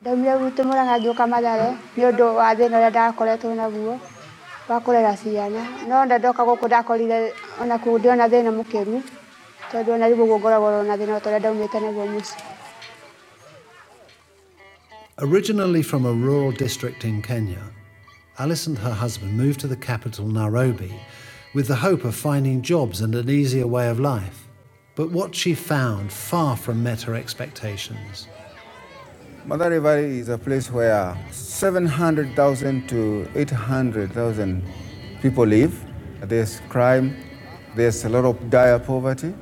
ndaumire 0.00 0.32
gwitũ 0.40 0.62
mũrang'a 0.68 0.96
ngĩũka 0.98 1.24
mathare 1.32 1.68
nĩ 1.96 2.02
ũndũ 2.08 2.26
wa 2.40 2.54
thĩna 2.56 2.76
ũrĩa 2.80 2.90
ndakoretwo 2.90 3.54
naguo 3.54 3.94
wa 4.68 4.78
kũrera 4.84 5.12
ciana 5.20 5.62
no 5.88 5.96
ndoka 6.04 6.42
gũkũ 6.48 6.66
ndakorire 6.68 7.18
ona 7.60 7.76
thĩna 8.32 8.50
mũkĩru 8.58 8.96
tondũ 9.70 9.90
ona 9.92 10.06
ngoragwo 10.08 10.68
na 10.88 10.96
thĩna 10.96 11.20
ta 11.20 11.28
ũrĩa 11.30 11.40
ndaumĩte 11.40 11.78
naguo 11.80 12.22
Originally 15.18 15.82
from 15.82 16.06
a 16.06 16.12
rural 16.12 16.50
district 16.50 17.04
in 17.04 17.20
Kenya, 17.20 17.62
Alice 18.38 18.66
and 18.66 18.78
her 18.78 18.94
husband 18.94 19.36
moved 19.36 19.60
to 19.60 19.66
the 19.66 19.76
capital, 19.76 20.26
Nairobi, 20.26 20.94
with 21.52 21.66
the 21.68 21.76
hope 21.76 22.06
of 22.06 22.14
finding 22.14 22.62
jobs 22.62 23.02
and 23.02 23.14
an 23.14 23.28
easier 23.28 23.66
way 23.66 23.90
of 23.90 24.00
life. 24.00 24.48
But 24.96 25.10
what 25.10 25.34
she 25.34 25.52
found 25.54 26.10
far 26.10 26.56
from 26.56 26.82
met 26.82 27.02
her 27.02 27.14
expectations. 27.14 28.28
Madare 29.50 29.82
Valley 29.82 30.20
is 30.20 30.28
a 30.28 30.38
place 30.38 30.70
where 30.70 31.18
700,000 31.32 32.88
to 32.88 33.28
800,000 33.34 34.62
people 35.20 35.44
live. 35.44 35.74
There's 36.20 36.60
crime, 36.68 37.16
there's 37.74 38.04
a 38.04 38.08
lot 38.08 38.24
of 38.24 38.48
dire 38.48 38.78
poverty. 38.78 39.34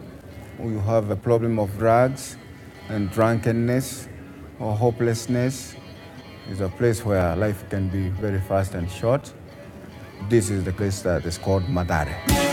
You 0.64 0.78
have 0.78 1.10
a 1.10 1.16
problem 1.16 1.58
of 1.58 1.76
drugs 1.76 2.38
and 2.88 3.10
drunkenness 3.10 4.08
or 4.58 4.74
hopelessness. 4.74 5.76
It's 6.48 6.60
a 6.60 6.70
place 6.70 7.04
where 7.04 7.36
life 7.36 7.68
can 7.68 7.90
be 7.90 8.08
very 8.08 8.40
fast 8.40 8.72
and 8.72 8.90
short. 8.90 9.30
This 10.30 10.48
is 10.48 10.64
the 10.64 10.72
place 10.72 11.02
that 11.02 11.26
is 11.26 11.36
called 11.36 11.64
Madare. 11.64 12.47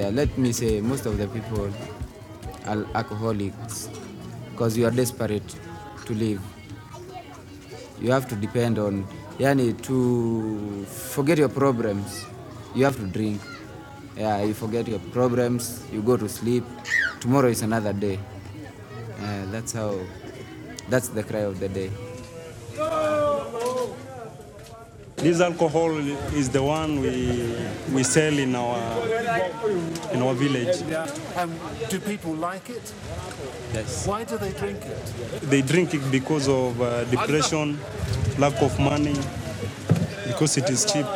In 0.00 0.16
let 0.16 0.36
me 0.38 0.52
say 0.52 0.80
most 0.80 1.06
of 1.06 1.18
the 1.18 1.26
people 1.28 1.70
are 2.66 2.86
alcoholics 2.94 3.88
because 4.50 4.76
you 4.76 4.86
are 4.86 4.90
desperate 4.90 5.54
to 6.06 6.14
live. 6.14 6.40
You 8.00 8.10
have 8.12 8.28
to 8.28 8.36
depend 8.36 8.78
on, 8.78 9.06
yani, 9.38 9.80
to 9.82 10.84
forget 10.84 11.38
your 11.38 11.48
problems. 11.48 12.24
You 12.74 12.84
have 12.84 12.96
to 12.96 13.06
drink. 13.06 13.40
Yeah, 14.16 14.42
you 14.44 14.54
forget 14.54 14.88
your 14.88 14.98
problems, 15.12 15.84
you 15.92 16.00
go 16.02 16.16
to 16.16 16.28
sleep. 16.28 16.64
Tomorrow 17.20 17.48
is 17.48 17.62
another 17.62 17.92
day. 17.92 18.18
Uh, 19.20 19.44
that's 19.50 19.72
how, 19.72 19.98
that's 20.88 21.08
the 21.08 21.22
cry 21.22 21.40
of 21.40 21.60
the 21.60 21.68
day. 21.68 21.90
This 25.26 25.40
alcohol 25.40 25.90
is 26.38 26.50
the 26.50 26.62
one 26.62 27.00
we 27.02 27.10
we 27.92 28.04
sell 28.04 28.38
in 28.38 28.54
our 28.54 28.78
in 30.14 30.22
our 30.22 30.34
village. 30.34 30.76
Um, 31.36 31.50
do 31.90 31.98
people 31.98 32.30
like 32.34 32.70
it? 32.70 32.86
Yes. 33.74 34.06
Why 34.06 34.22
do 34.22 34.38
they 34.38 34.52
drink 34.52 34.78
it? 34.86 35.02
They 35.50 35.62
drink 35.62 35.94
it 35.94 36.04
because 36.12 36.46
of 36.46 36.80
uh, 36.80 37.02
depression, 37.10 37.76
lack 38.38 38.54
of 38.62 38.78
money, 38.78 39.16
because 40.30 40.56
it 40.58 40.70
is 40.70 40.84
cheap. 40.84 41.06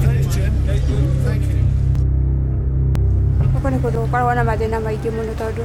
Thanks, 0.00 0.34
Jim. 0.34 0.52
Thank 0.64 0.88
you. 0.88 1.58
gũkũ 3.52 3.68
nĩ 3.72 3.78
kũndũ 3.82 3.98
gũkoragwo 4.04 4.34
na 4.34 4.44
mathĩna 4.44 4.78
maingĩ 4.84 5.10
mũno 5.16 5.32
tondũ 5.40 5.64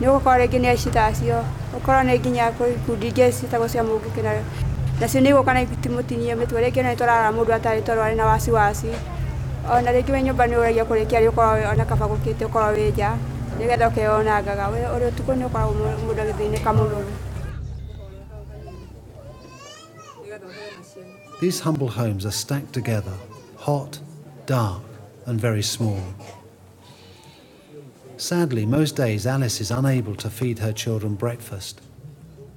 nĩ 0.00 0.06
ũgũkora 0.08 0.36
rĩngĩ 0.44 0.58
nĩ 0.60 0.68
aici 0.68 0.90
tacio 0.90 1.38
ũkorwo 1.76 2.02
nĩ 2.08 2.14
nginya 2.20 2.50
kwĩ 2.58 2.68
ikundi 2.76 3.06
ingĩ 3.10 3.24
ciĩtagwo 3.36 3.66
cia 3.72 3.82
mũngĩkĩ 3.82 4.22
na 4.22 4.32
nacio 5.00 5.20
nä 5.20 5.44
ka 5.44 5.52
mä 5.52 6.02
rä 6.60 6.70
ngä 6.70 6.82
nä 6.82 6.96
twarara 6.96 7.30
må 7.30 7.44
ndå 7.44 7.52
atarä 7.58 8.16
na 8.16 8.26
ona 9.70 9.92
rä 9.92 10.02
ngä 10.02 10.22
nyå 10.22 10.32
mba 10.32 10.46
nä 10.46 10.56
å 10.56 10.62
ragia 10.62 10.84
kå 10.84 10.94
rä 10.94 11.06
kia 11.06 11.20
rä 11.20 11.28
å 11.28 11.32
korwo 11.32 11.70
ona 11.72 11.84
kaba 11.84 12.06
gå 12.06 12.16
kä 12.26 12.34
te 12.34 12.44
å 12.44 12.48
korwo 12.48 12.72
wä 12.72 12.92
nja 12.96 13.16
nä 13.58 13.66
getha 13.68 13.86
å 13.88 13.94
keonangaga 13.94 14.66
å 14.68 14.98
rä 14.98 15.08
å 15.08 15.10
tukå 15.10 15.32
nä 15.38 15.46
å 15.46 15.48
koragwo 15.48 15.74
må 16.08 16.14
ndå 16.14 16.22
agä 16.22 16.32
thä 16.32 16.42
inä 16.48 16.64
ka 16.64 16.72
må 16.72 16.84
rå 16.90 17.02
These 21.40 21.60
humble 21.60 21.88
homes 21.88 22.24
are 22.24 22.30
stacked 22.30 22.72
together, 22.72 23.14
hot, 23.56 23.98
dark, 24.46 24.82
and 25.26 25.40
very 25.40 25.62
small. 25.62 26.00
Sadly, 28.16 28.64
most 28.64 28.94
days 28.94 29.26
Alice 29.26 29.60
is 29.60 29.72
unable 29.72 30.14
to 30.14 30.30
feed 30.30 30.60
her 30.60 30.72
children 30.72 31.16
breakfast. 31.16 31.80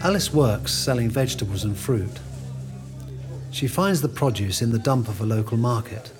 Alice 0.00 0.32
works 0.32 0.72
selling 0.72 1.10
vegetables 1.10 1.64
and 1.64 1.76
fruit. 1.76 2.20
She 3.50 3.66
finds 3.66 4.00
the 4.00 4.08
produce 4.08 4.62
in 4.62 4.70
the 4.70 4.78
dump 4.78 5.08
of 5.08 5.20
a 5.20 5.26
local 5.26 5.56
market. 5.56 6.12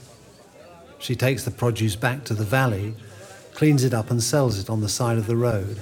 She 0.99 1.15
takes 1.15 1.45
the 1.45 1.53
produce 1.53 1.95
back 1.95 2.25
to 2.25 2.35
the 2.35 2.45
valley, 2.45 2.95
cleans 3.55 3.85
it 3.85 3.95
up, 3.95 4.11
and 4.11 4.21
sells 4.21 4.59
it 4.59 4.69
on 4.69 4.81
the 4.81 4.89
side 4.89 5.17
of 5.17 5.29
the 5.29 5.37
road. 5.37 5.79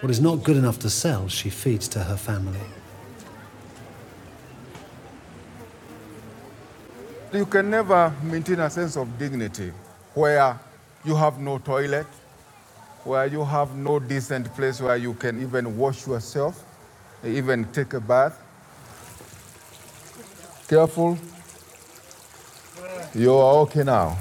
What 0.00 0.10
is 0.10 0.20
not 0.20 0.44
good 0.44 0.56
enough 0.56 0.78
to 0.80 0.90
sell, 0.90 1.26
she 1.26 1.50
feeds 1.50 1.88
to 1.88 1.98
her 2.04 2.16
family. 2.16 2.60
You 7.32 7.46
can 7.46 7.70
never 7.70 8.12
maintain 8.22 8.60
a 8.60 8.70
sense 8.70 8.96
of 8.96 9.18
dignity 9.18 9.72
where 10.14 10.60
you 11.04 11.16
have 11.16 11.40
no 11.40 11.58
toilet, 11.58 12.06
where 13.04 13.26
you 13.26 13.44
have 13.44 13.76
no 13.76 13.98
decent 13.98 14.52
place 14.54 14.80
where 14.80 14.96
you 14.96 15.14
can 15.14 15.40
even 15.42 15.76
wash 15.76 16.06
yourself, 16.06 16.64
even 17.24 17.64
take 17.72 17.92
a 17.92 18.00
bath. 18.00 18.40
Careful. 20.68 21.18
You 23.14 23.34
are 23.34 23.54
okay 23.62 23.84
now. 23.84 24.16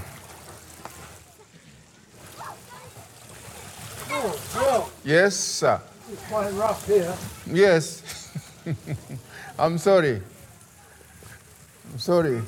Yes, 5.03 5.36
sir. 5.36 5.81
It's 6.12 6.21
quite 6.27 6.51
rough 6.53 6.86
here. 6.86 7.13
Yes. 7.47 8.29
I'm 9.59 9.77
sorry. 9.77 10.21
I'm 11.91 12.00
sorry. 12.00 12.41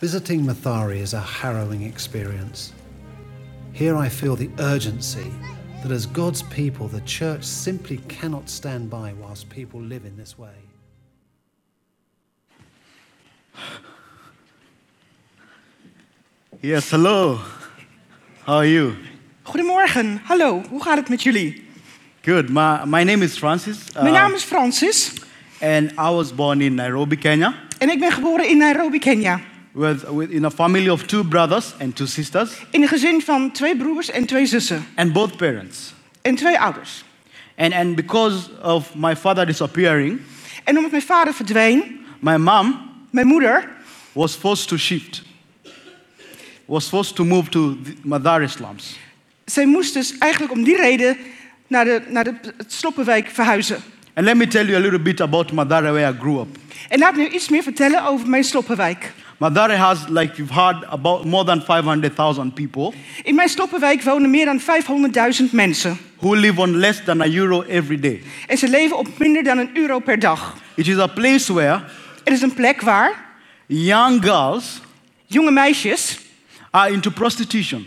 Visiting 0.00 0.46
Mathari 0.46 0.96
is 0.96 1.12
a 1.12 1.20
harrowing 1.20 1.82
experience. 1.82 2.72
Here 3.74 3.94
I 3.96 4.08
feel 4.08 4.34
the 4.34 4.48
urgency 4.58 5.30
that 5.82 5.92
as 5.92 6.06
God's 6.06 6.42
people, 6.44 6.88
the 6.88 7.02
church 7.02 7.44
simply 7.44 7.98
cannot 8.08 8.48
stand 8.48 8.88
by 8.88 9.12
whilst 9.20 9.50
people 9.50 9.78
live 9.78 10.06
in 10.06 10.16
this 10.16 10.38
way. 10.38 10.56
Yes, 16.62 16.90
hello. 16.90 17.40
How 18.46 18.56
are 18.56 18.66
you? 18.66 18.96
Goedemorgen, 19.44 20.20
hallo, 20.24 20.62
hoe 20.70 20.82
gaat 20.82 20.96
het 20.96 21.08
met 21.08 21.22
jullie? 21.22 21.64
Good. 22.22 22.48
My, 22.48 22.84
my 22.86 23.04
name 23.04 23.22
is 23.22 23.38
Francis. 23.38 23.92
Mijn 23.92 24.06
uh, 24.06 24.12
naam 24.12 24.32
is 24.32 24.44
Francis 24.44 25.12
And 25.60 25.90
I 25.98 26.10
was 26.10 26.34
born 26.34 26.60
in 26.60 26.74
Nairobi, 26.74 27.16
Kenya. 27.16 27.54
en 27.78 27.90
ik 27.90 27.98
ben 27.98 28.12
geboren 28.12 28.48
in 28.48 28.58
Nairobi, 28.58 28.98
Kenia. 28.98 29.40
With, 29.72 30.02
with, 30.08 30.30
in 30.30 30.44
a 30.44 30.50
family 30.50 30.88
of 30.88 31.06
two 31.06 31.24
brothers 31.24 31.74
and 31.80 31.96
two 31.96 32.06
sisters, 32.06 32.50
In 32.70 32.82
een 32.82 32.88
gezin 32.88 33.22
van 33.22 33.50
twee 33.52 33.76
broers 33.76 34.10
en 34.10 34.26
twee 34.26 34.46
zussen. 34.46 34.86
and 34.96 35.12
both 35.12 35.36
parents. 35.36 35.92
En 36.22 36.34
twee 36.34 36.58
ouders. 36.60 37.04
And, 37.56 37.72
and 37.72 37.94
because 37.96 38.48
of 38.62 38.94
my 38.94 39.16
father 39.16 39.46
disappearing, 39.46 40.20
En 40.64 40.76
omdat 40.76 40.90
mijn 40.90 41.02
vader 41.02 41.34
verdween, 41.34 42.00
my 42.20 42.36
mom 42.36 42.88
mijn 43.10 43.26
moeder 43.26 43.68
was 44.12 44.34
forced 44.34 44.68
to 44.68 44.76
shift, 44.76 45.22
was 46.64 46.88
forced 46.88 47.14
to 47.16 47.24
move 47.24 47.50
to 47.50 47.76
the 47.82 47.94
Madare 48.02 48.48
slums. 48.48 48.98
Zij 49.44 49.66
moest 49.66 49.94
dus 49.94 50.18
eigenlijk 50.18 50.52
om 50.52 50.62
die 50.64 50.76
reden 50.76 51.16
naar 51.66 51.84
de, 51.84 52.02
naar 52.08 52.24
de 52.24 52.34
Sloppenwijk 52.66 53.28
verhuizen. 53.28 53.76
And 54.14 54.26
let 54.26 54.36
me 54.36 54.46
tell 54.46 54.64
you 54.66 54.76
a 54.76 54.80
little 54.80 55.00
bit 55.00 55.20
about 55.20 55.52
Madare 55.52 55.90
where 55.92 56.12
I 56.14 56.16
grew 56.18 56.40
up. 56.40 56.56
En 56.88 56.98
laat 56.98 57.16
me 57.16 57.30
iets 57.30 57.48
meer 57.48 57.62
vertellen 57.62 58.04
over 58.04 58.28
mijn 58.28 58.44
Sloppenwijk. 58.44 59.12
Madare 59.40 59.76
has, 59.76 60.08
like 60.08 60.36
you've 60.36 60.54
heard, 60.54 60.84
about 60.90 61.24
more 61.24 61.44
than 61.44 61.62
500,000 61.62 62.52
people 62.54 62.92
In 63.22 63.34
mijn 63.34 63.48
Sloppenwijk 63.48 64.02
wonen 64.02 64.30
meer 64.30 64.44
dan 64.44 64.60
500.000 64.60 65.50
mensen. 65.52 65.98
who 66.18 66.34
live 66.36 66.60
on 66.60 66.76
less 66.76 67.04
than 67.04 67.20
a 67.20 67.26
euro 67.26 67.62
every 67.62 67.98
day. 68.00 68.22
En 68.46 68.58
ze 68.58 68.68
leven 68.68 68.98
op 68.98 69.08
minder 69.18 69.42
dan 69.42 69.58
een 69.58 69.70
euro 69.74 69.98
per 69.98 70.18
dag. 70.18 70.56
It 70.74 70.86
is 70.88 70.98
a 70.98 71.06
place 71.06 71.52
where 71.52 71.82
Het 72.24 72.32
is 72.32 72.42
een 72.42 72.54
plek 72.54 72.80
waar 72.80 73.24
young 73.66 74.22
girls 74.24 74.80
jonge 75.26 75.50
meisjes 75.50 76.18
are 76.70 76.92
into 76.92 77.10
prostitution. 77.10 77.86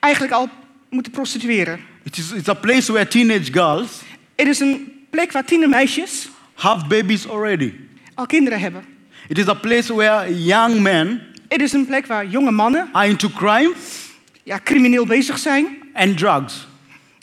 eigenlijk 0.00 0.32
al 0.34 0.48
moeten 0.88 1.12
prostitueren. 1.12 1.80
It 2.02 2.18
is, 2.18 2.32
it's 2.32 2.48
a 2.48 2.54
place 2.54 2.92
where 2.92 3.08
teenage 3.08 3.52
girls 3.52 4.00
Het 4.36 4.48
is 4.48 4.60
een 4.60 4.92
plek 5.10 5.32
waar 5.32 5.44
tienermeisjes 5.44 6.28
have 6.54 6.86
babies 6.86 7.28
already. 7.28 7.72
al 8.14 8.26
kinderen 8.26 8.60
hebben. 8.60 8.84
It 9.30 9.38
is 9.38 9.46
a 9.48 9.54
place 9.54 9.94
where 9.94 10.26
young 10.44 10.80
men 10.80 11.20
Het 11.48 11.60
is 11.60 11.72
een 11.72 11.86
plek 11.86 12.06
waar 12.06 12.26
jonge 12.26 12.50
mannen 12.50 12.88
are 12.92 13.08
into 13.08 13.28
crime 13.28 13.72
ja, 14.42 14.60
crimineel 14.64 15.06
bezig 15.06 15.38
zijn. 15.38 15.66
and 15.94 16.18
drugs. 16.18 16.66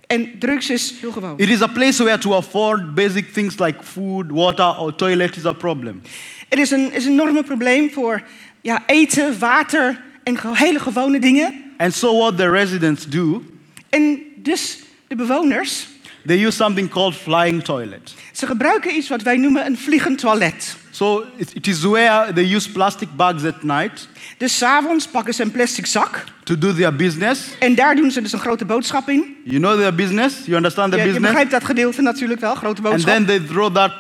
En 0.07 0.39
drugs 0.39 0.69
is 0.69 0.93
heel 1.01 1.11
gewoon. 1.11 1.33
It 1.39 1.49
is 1.49 1.61
a 1.61 1.67
place 1.67 2.03
where 2.03 2.17
to 2.19 2.33
afford 2.33 2.95
basic 2.95 3.33
things 3.33 3.59
like 3.59 3.83
food, 3.83 4.25
water, 4.31 4.77
or 4.77 4.95
toilet 4.95 5.35
is 5.37 5.45
a 5.45 5.53
problem. 5.53 6.01
Het 6.49 6.59
is 6.59 6.71
een, 6.71 6.93
is 6.93 7.05
een 7.05 7.11
enorme 7.11 7.43
probleem 7.43 7.91
voor 7.91 8.21
ja, 8.61 8.83
eten, 8.85 9.39
water 9.39 10.01
en 10.23 10.37
ge- 10.37 10.51
hele 10.57 10.79
gewone 10.79 11.19
dingen. 11.19 11.53
And 11.77 11.93
so, 11.93 12.17
what 12.17 12.37
the 12.37 12.49
residents 12.49 13.07
do, 13.07 13.43
En 13.89 14.19
dus 14.35 14.79
de 15.07 15.15
bewoners, 15.15 15.87
they 16.25 16.45
use 16.45 16.55
something 16.55 16.89
called 16.89 17.15
flying 17.15 17.63
toilet. 17.63 18.13
ze 18.31 18.45
gebruiken 18.45 18.95
iets 18.95 19.07
wat 19.09 19.21
wij 19.21 19.37
noemen 19.37 19.65
een 19.65 19.77
vliegend 19.77 20.17
toilet. 20.19 20.75
So, 20.97 21.23
it, 21.35 21.53
it 21.55 21.67
is 21.67 21.83
where 21.83 22.33
they 22.33 22.55
use 22.55 22.71
plastic 22.71 23.07
bags 23.15 23.43
at 23.43 23.63
night 23.63 24.07
Dus 24.37 24.57
s'avonds 24.57 25.07
pakken 25.07 25.33
ze 25.33 25.43
een 25.43 25.51
plastic 25.51 25.85
zak 25.85 26.23
to 26.43 26.57
do 26.57 26.73
their 26.73 26.95
business. 26.95 27.39
en 27.59 27.75
daar 27.75 27.95
doen 27.95 28.11
ze 28.11 28.21
dus 28.21 28.31
een 28.33 28.39
grote 28.39 28.65
boodschap 28.65 29.09
in. 29.09 29.35
You 29.43 29.59
know 29.59 29.79
their 29.79 29.95
business? 29.95 30.35
You 30.45 30.55
understand 30.55 30.91
the 30.91 30.97
Je, 30.97 31.03
je 31.03 31.09
business? 31.09 31.31
begrijpt 31.31 31.51
dat 31.51 31.63
gedeelte 31.65 32.01
natuurlijk 32.01 32.39
wel, 32.39 32.55
grote 32.55 32.81
And 32.81 32.89
boodschap. 32.91 33.13
then 33.15 33.25
they 33.25 33.39
throw 33.39 33.73
that 33.75 33.91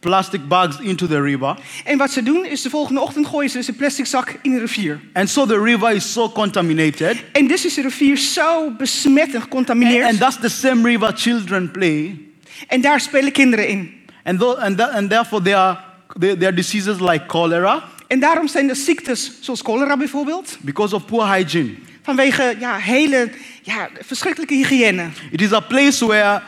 plastic 0.00 0.48
bags 0.48 0.78
into 0.80 1.06
the 1.06 1.20
river. 1.20 1.56
En 1.84 1.98
wat 1.98 2.10
ze 2.10 2.22
doen 2.22 2.44
is 2.44 2.62
de 2.62 2.70
volgende 2.70 3.00
ochtend 3.00 3.26
gooien 3.26 3.50
ze 3.50 3.56
dus 3.56 3.68
een 3.68 3.76
plastic 3.76 4.06
zak 4.06 4.38
in 4.42 4.50
de 4.52 4.58
rivier. 4.58 5.00
And 5.12 5.28
so 5.30 5.46
the 5.46 5.62
river 5.62 5.90
is 5.92 6.12
so 6.12 6.28
contaminated. 6.30 7.16
En 7.32 7.46
dus 7.46 7.64
is 7.64 7.74
de 7.74 7.82
rivier 7.82 8.16
zo 8.16 8.70
besmet 8.78 9.34
en 9.34 9.40
gecontamineerd. 9.42 10.08
And 10.10 10.18
that's 10.18 10.38
the 10.40 10.48
same 10.48 10.88
river 10.90 11.12
children 11.16 11.70
play. 11.70 12.18
En 12.68 12.80
daar 12.80 13.00
spelen 13.00 13.32
kinderen 13.32 13.68
in. 13.68 13.92
And, 14.24 14.38
tho- 14.38 14.54
and, 14.56 14.80
and 14.80 15.10
therefore, 15.10 15.42
there 15.42 15.56
are, 15.56 15.78
there, 16.18 16.34
there 16.34 16.46
are 16.46 16.54
diseases 16.56 17.00
like 17.00 17.24
cholera 17.26 17.84
En 18.06 18.20
daarom 18.20 18.48
zijn 18.48 18.68
er 18.68 18.76
ziektes 18.76 19.32
zoals 19.40 19.60
cholera 19.60 19.96
bijvoorbeeld. 19.96 20.56
because 20.60 20.94
of 20.94 21.04
poor 21.04 21.26
hygiene. 21.34 21.74
Vanwege 22.02 22.56
ja, 22.58 22.76
hele 22.76 23.30
ja, 23.62 23.88
verschrikkelijke 24.00 24.54
hygiëne. 24.54 25.08
It 25.30 25.40
is 25.40 25.52
a 25.52 25.60
place 25.60 26.06
where 26.06 26.42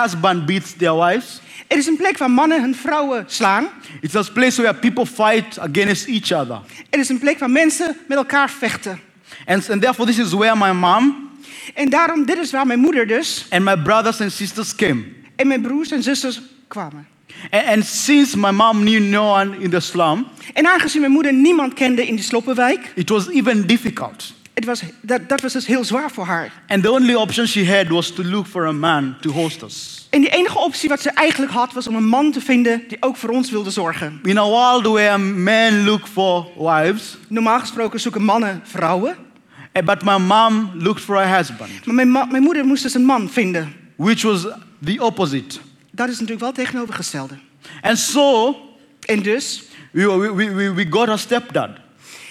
husband 0.00 0.46
beats 0.46 0.72
their 0.76 0.94
wives. 0.96 1.40
Het 1.68 1.78
is 1.78 1.86
een 1.86 1.96
plek 1.96 2.18
waar 2.18 2.30
mannen 2.30 2.60
hun 2.60 2.74
vrouwen 2.74 3.24
slaan. 3.26 3.68
It's 4.00 4.14
a 4.14 4.22
place 4.32 4.62
where 4.62 4.78
people 4.78 5.06
fight 5.06 5.58
against 5.58 6.06
each 6.06 6.32
other. 6.32 6.60
Het 6.90 7.00
is 7.00 7.08
een 7.08 7.18
plek 7.18 7.38
waar 7.38 7.50
mensen 7.50 7.96
met 8.08 8.18
elkaar 8.18 8.50
vechten. 8.50 9.00
And, 9.46 9.70
and 9.70 9.80
therefore, 9.82 10.08
this 10.08 10.18
is 10.18 10.32
where 10.32 10.56
my 10.56 10.70
mom 10.72 11.30
En 11.74 11.88
daarom, 11.90 12.24
dit 12.24 12.38
is 12.38 12.50
waar 12.50 12.66
mijn 12.66 12.78
moeder 12.78 13.06
dus 13.06 13.46
and 13.50 13.64
my 13.64 13.76
brothers 13.76 14.20
and 14.20 14.32
sisters 14.32 14.74
came. 14.74 15.04
en 15.36 15.46
mijn 15.46 15.60
broers 15.62 15.90
en 15.90 16.02
zusters 16.02 16.40
kwamen. 16.68 17.06
And, 17.50 17.66
and 17.66 17.84
since 17.86 18.36
my 18.36 18.50
mom 18.50 18.78
knew 18.84 19.00
no 19.00 19.30
one 19.32 19.56
in 19.60 19.70
the 19.70 19.80
slum, 19.80 20.26
En 20.52 20.66
aangezien 20.66 21.00
mijn 21.00 21.12
moeder 21.12 21.32
niemand 21.34 21.74
kende 21.74 22.06
in 22.06 22.14
die 22.14 22.24
Sloppenwijk, 22.24 22.92
it 22.94 23.08
was 23.08 23.28
even 23.28 23.66
difficult. 23.66 24.32
het 24.54 24.64
was, 24.64 24.82
dat, 25.00 25.28
dat 25.28 25.40
was 25.40 25.52
dus 25.52 25.66
heel 25.66 25.84
zwaar 25.84 26.10
voor 26.10 26.24
haar. 26.24 26.52
And 26.68 26.82
the 26.82 26.90
only 26.92 27.14
option 27.14 27.46
she 27.46 27.66
had 27.76 27.88
was 27.88 28.10
to 28.10 28.24
look 28.24 28.46
for 28.46 28.66
a 28.66 28.72
man 28.72 29.16
to 29.20 29.30
host 29.30 29.62
us. 29.62 30.06
En 30.10 30.20
die 30.20 30.30
enige 30.30 30.58
optie 30.58 30.88
wat 30.88 31.00
ze 31.00 31.10
eigenlijk 31.10 31.52
had, 31.52 31.72
was 31.72 31.86
om 31.88 31.94
een 31.96 32.06
man 32.08 32.32
te 32.32 32.40
vinden 32.40 32.82
die 32.88 32.96
ook 33.00 33.16
voor 33.16 33.30
ons 33.30 33.50
wilde 33.50 33.70
zorgen. 33.70 34.20
In 34.22 34.38
a 34.38 34.44
world 34.44 34.86
where 34.86 35.18
men 35.18 35.84
look 35.84 36.06
for 36.06 36.46
wives, 36.58 37.16
Normaal 37.28 37.60
gesproken 37.60 38.00
zoeken 38.00 38.22
mannen 38.24 38.60
vrouwen. 38.64 39.16
eh, 39.72 39.82
but 39.84 40.04
my 40.04 40.16
mom 40.18 40.70
looked 40.74 41.02
for 41.04 41.16
a 41.16 41.36
husband, 41.36 41.70
Maar 41.86 41.94
mijn, 41.94 42.10
ma- 42.10 42.24
mijn 42.30 42.42
moeder 42.42 42.64
moest 42.64 42.82
dus 42.82 42.94
een 42.94 43.04
man 43.04 43.28
vinden. 43.30 43.72
which 43.96 44.22
was 44.22 44.46
the 44.84 44.96
opposite. 45.04 45.58
Dat 45.94 46.08
is 46.08 46.14
natuurlijk 46.14 46.40
wel 46.40 46.48
het 46.48 46.58
tegenovergestelde. 46.58 47.34
And 47.82 47.98
so 47.98 48.56
En 49.04 49.22
dus 49.22 49.62
we, 49.90 50.16
we, 50.34 50.52
we, 50.52 50.72
we 50.72 50.86
got 50.90 51.08
a 51.08 51.16
stepdad 51.16 51.70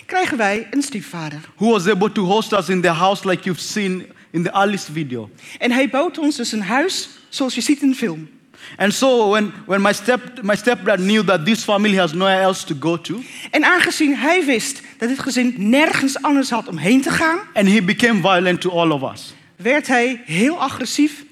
krijgen 0.05 0.37
wij 0.37 0.67
een 0.71 0.81
stiefvader. 0.81 1.39
who 1.55 1.71
was 1.71 1.87
able 1.87 2.11
to 2.11 2.23
host 2.23 2.53
us 2.53 2.69
in 2.69 2.81
the 2.81 2.89
house 2.89 3.27
like 3.29 3.43
you've 3.43 3.61
seen 3.61 4.05
in 4.31 4.43
the 4.43 4.51
Alice 4.51 4.91
video. 4.91 5.29
En 5.59 5.71
hij 5.71 5.89
bood 5.89 6.17
ons 6.17 6.35
dus 6.35 6.51
een 6.51 6.61
huis 6.61 7.09
zoals 7.29 7.55
je 7.55 7.61
ziet 7.61 7.81
in 7.81 7.89
de 7.89 7.95
film. 7.95 8.29
And 8.77 8.93
so 8.93 9.29
when, 9.29 9.53
when 9.65 9.81
my, 9.81 9.93
step, 9.93 10.41
my 10.41 10.55
stepdad 10.55 10.97
knew 10.97 11.27
that 11.27 11.45
this 11.45 11.63
family 11.63 11.97
has 11.97 12.13
nowhere 12.13 12.41
else 12.41 12.65
to 12.65 12.75
go 12.79 13.01
to, 13.01 13.19
En 13.51 13.63
aangezien 13.63 14.15
hij 14.15 14.45
wist 14.45 14.81
dat 14.97 15.09
dit 15.09 15.19
gezin 15.19 15.55
nergens 15.57 16.21
anders 16.21 16.49
had 16.49 16.67
om 16.67 16.77
heen 16.77 17.01
te 17.01 17.09
gaan, 17.09 17.39
and 17.53 17.67
he 17.67 17.81
became 17.81 18.21
violent 18.21 18.61
to 18.61 18.69
all 18.69 18.91
of 18.91 19.11
us. 19.11 19.33
werd 19.55 19.87
hij 19.87 20.21
heel 20.25 20.61
agressief 20.61 21.23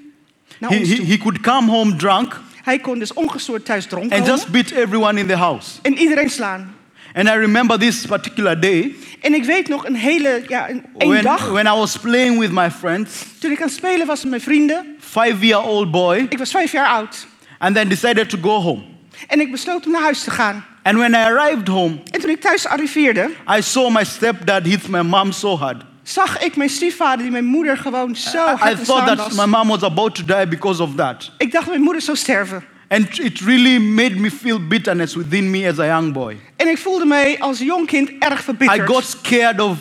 naar 0.62 0.70
He, 0.72 0.78
ons 0.78 0.90
he, 0.90 0.96
toe. 0.96 1.06
he 1.06 1.18
could 1.18 1.40
come 1.42 1.72
home 1.72 1.96
drunk 1.96 2.40
Hij 2.64 2.80
kon 2.80 3.00
dus 3.00 3.14
ongestoord 3.14 3.66
thuis 3.66 3.86
dronken 3.86 4.18
and 4.18 4.28
just 4.28 4.48
beat 4.50 4.72
everyone 4.72 5.20
in 5.20 5.28
the 5.28 5.36
house. 5.38 5.70
en 5.82 5.98
iedereen 5.98 6.30
slaan. 6.30 6.76
And 7.14 7.28
I 7.28 7.32
remember 7.32 7.78
this 7.80 8.06
particular 8.06 8.60
day 8.60 8.96
En 9.22 9.34
ik 9.34 9.44
weet 9.44 9.68
nog 9.68 9.86
een 9.86 9.96
hele, 9.96 10.44
ja, 10.48 10.70
een, 10.70 10.86
één 10.98 11.10
when, 11.10 11.24
dag, 11.24 11.50
when 11.50 11.66
I 11.66 11.70
was 11.70 11.98
playing 11.98 12.40
with 12.40 12.52
my 12.52 12.72
friends, 12.72 13.26
toen 13.40 13.52
ik 13.52 13.58
aan 13.62 13.66
het 13.68 13.76
spelen 13.76 14.08
was 14.08 14.22
met 14.22 14.30
mijn 14.30 14.42
vrienden. 14.42 14.86
five 15.00 15.46
year 15.48 15.64
old 15.64 15.92
boy, 15.92 16.26
Ik 16.30 16.38
was 16.38 16.52
vijf 16.52 16.72
jaar 16.72 16.88
oud. 16.88 17.28
and 17.58 17.76
then 17.76 17.88
decided 17.90 18.30
to 18.30 18.38
go 18.42 18.60
home. 18.62 18.82
En 19.28 19.40
ik 19.40 19.52
besloot 19.52 19.86
om 19.86 19.92
naar 19.92 20.02
huis 20.02 20.24
te 20.24 20.32
gaan. 20.32 20.66
And 20.84 20.98
when 20.98 21.12
I 21.12 21.16
arrived 21.16 21.68
home, 21.68 21.96
En 22.12 22.20
toen 22.22 22.30
ik 22.30 22.42
thuis 22.42 22.68
arriveerde, 22.68 23.30
I 23.58 23.62
saw 23.62 23.90
my 23.96 24.04
stepdad 24.04 24.66
hit 24.66 24.88
my 24.88 25.02
mom 25.02 25.32
so 25.32 25.58
hard. 25.58 25.84
Zag 26.12 26.40
ik 26.40 26.56
mijn 26.56 26.70
stiefvader 26.70 27.18
die 27.22 27.32
mijn 27.32 27.46
moeder 27.46 27.78
gewoon 27.78 28.16
zo 28.16 28.38
I, 28.38 28.42
I 28.42 28.56
hard 28.56 28.62
aan 28.62 28.84
thought 28.84 29.18
that 29.18 29.36
my 29.36 29.46
mom 29.46 29.68
was 29.68 29.84
about 29.84 30.16
to 30.16 30.24
die 30.26 30.48
because 30.48 30.82
of 30.82 30.96
that. 30.96 31.32
Ik 31.38 31.52
dacht 31.52 31.68
mijn 31.68 31.82
moeder 31.82 32.02
zou 32.02 32.18
sterven. 32.18 32.64
And 32.88 33.20
it 33.20 33.40
really 33.40 33.78
made 33.78 34.16
me 34.16 34.32
feel 34.32 34.68
bitterness 34.68 35.16
within 35.16 35.50
me 35.50 35.70
as 35.70 35.80
a 35.80 35.86
young 35.86 36.14
boy. 36.14 36.38
En 36.56 36.68
ik 36.68 36.78
voelde 36.78 37.06
mij 37.06 37.40
als 37.40 37.60
jong 37.60 37.88
kind 37.88 38.12
erg 38.20 38.40
I 38.40 38.44
verbitterd. 38.44 38.90
got 38.90 39.04
scared 39.06 39.60
of 39.60 39.78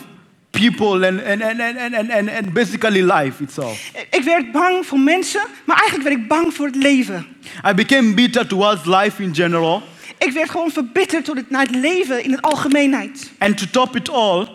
people 0.49 1.07
and, 1.07 1.23
and, 1.25 1.41
and, 1.41 1.59
and, 1.61 1.93
and, 1.93 2.11
and, 2.11 2.29
and 2.29 2.53
basically 2.53 3.01
life 3.01 3.43
itself. 3.43 3.91
Ik 4.09 4.23
werd 4.23 4.51
bang 4.51 4.85
voor 4.85 4.99
mensen, 4.99 5.41
maar 5.65 5.77
eigenlijk 5.77 6.09
werd 6.09 6.21
ik 6.21 6.27
bang 6.27 6.53
voor 6.53 6.65
het 6.65 6.75
leven. 6.75 7.25
I 7.67 7.73
became 7.73 8.13
bitter 8.13 8.47
towards 8.47 8.85
life 8.85 9.23
in 9.23 9.35
general. 9.35 9.83
Ik 10.17 10.31
werd 10.31 10.49
gewoon 10.49 10.71
verbitterd 10.71 11.25
door 11.25 11.35
het, 11.35 11.49
naar 11.49 11.61
het 11.61 11.75
leven 11.75 12.23
in 12.23 12.31
het 12.31 12.41
algemeenheid. 12.41 13.31
And 13.37 13.57
to 13.57 13.65
top 13.71 13.95
it 13.95 14.09
all, 14.09 14.47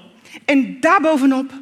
En 0.44 0.80
daarbovenop 0.80 1.52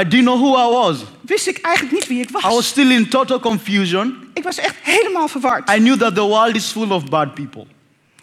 I 0.00 0.04
didn't 0.04 0.24
know 0.24 0.38
who 0.38 0.54
I 0.54 0.70
was. 0.72 1.04
wist 1.20 1.46
ik 1.46 1.58
eigenlijk 1.60 1.94
niet 1.94 2.06
wie 2.06 2.20
ik 2.20 2.28
I 2.28 2.32
was 2.32 2.42
was. 2.42 2.66
still 2.66 2.90
in 2.90 3.08
total 3.08 3.40
confusion. 3.40 4.16
Ik 4.34 4.42
was 4.42 4.58
echt 4.58 4.74
helemaal 4.82 5.28
verward. 5.28 5.70
I 5.70 5.78
knew 5.78 5.96
that 5.98 6.14
the 6.14 6.20
world 6.22 6.56
is 6.56 6.66
full 6.66 6.90
of 6.90 7.08
bad 7.08 7.34
people. 7.34 7.66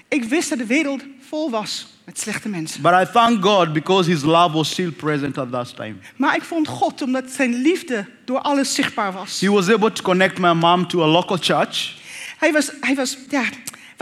Ik 0.07 0.23
wist 0.23 0.49
dat 0.49 0.57
de 0.57 0.65
wereld 0.65 1.01
vol 1.27 1.49
was 1.49 1.87
met 2.05 2.19
slechte 2.19 2.49
mensen. 2.49 2.81
But 2.81 2.91
I 2.91 3.11
thank 3.11 3.43
God 3.45 3.73
because 3.73 4.09
His 4.09 4.23
love 4.23 4.51
was 4.51 4.69
still 4.69 4.91
present 4.91 5.37
at 5.37 5.51
that 5.51 5.75
time. 5.75 5.95
Maar 6.15 6.35
ik 6.35 6.43
vond 6.43 6.67
God 6.67 7.01
omdat 7.01 7.29
zijn 7.29 7.61
liefde 7.61 8.05
door 8.25 8.39
alles 8.39 8.73
zichtbaar 8.73 9.13
was. 9.13 9.41
He 9.41 9.49
was 9.51 9.69
able 9.69 9.91
to 9.91 10.03
connect 10.03 10.37
my 10.37 10.53
mom 10.53 10.87
to 10.87 11.01
a 11.03 11.07
local 11.07 11.37
church 11.39 12.01
Hij 12.37 12.51
was, 12.51 12.71
hij 12.81 12.95
was, 12.95 13.17
ja, 13.29 13.43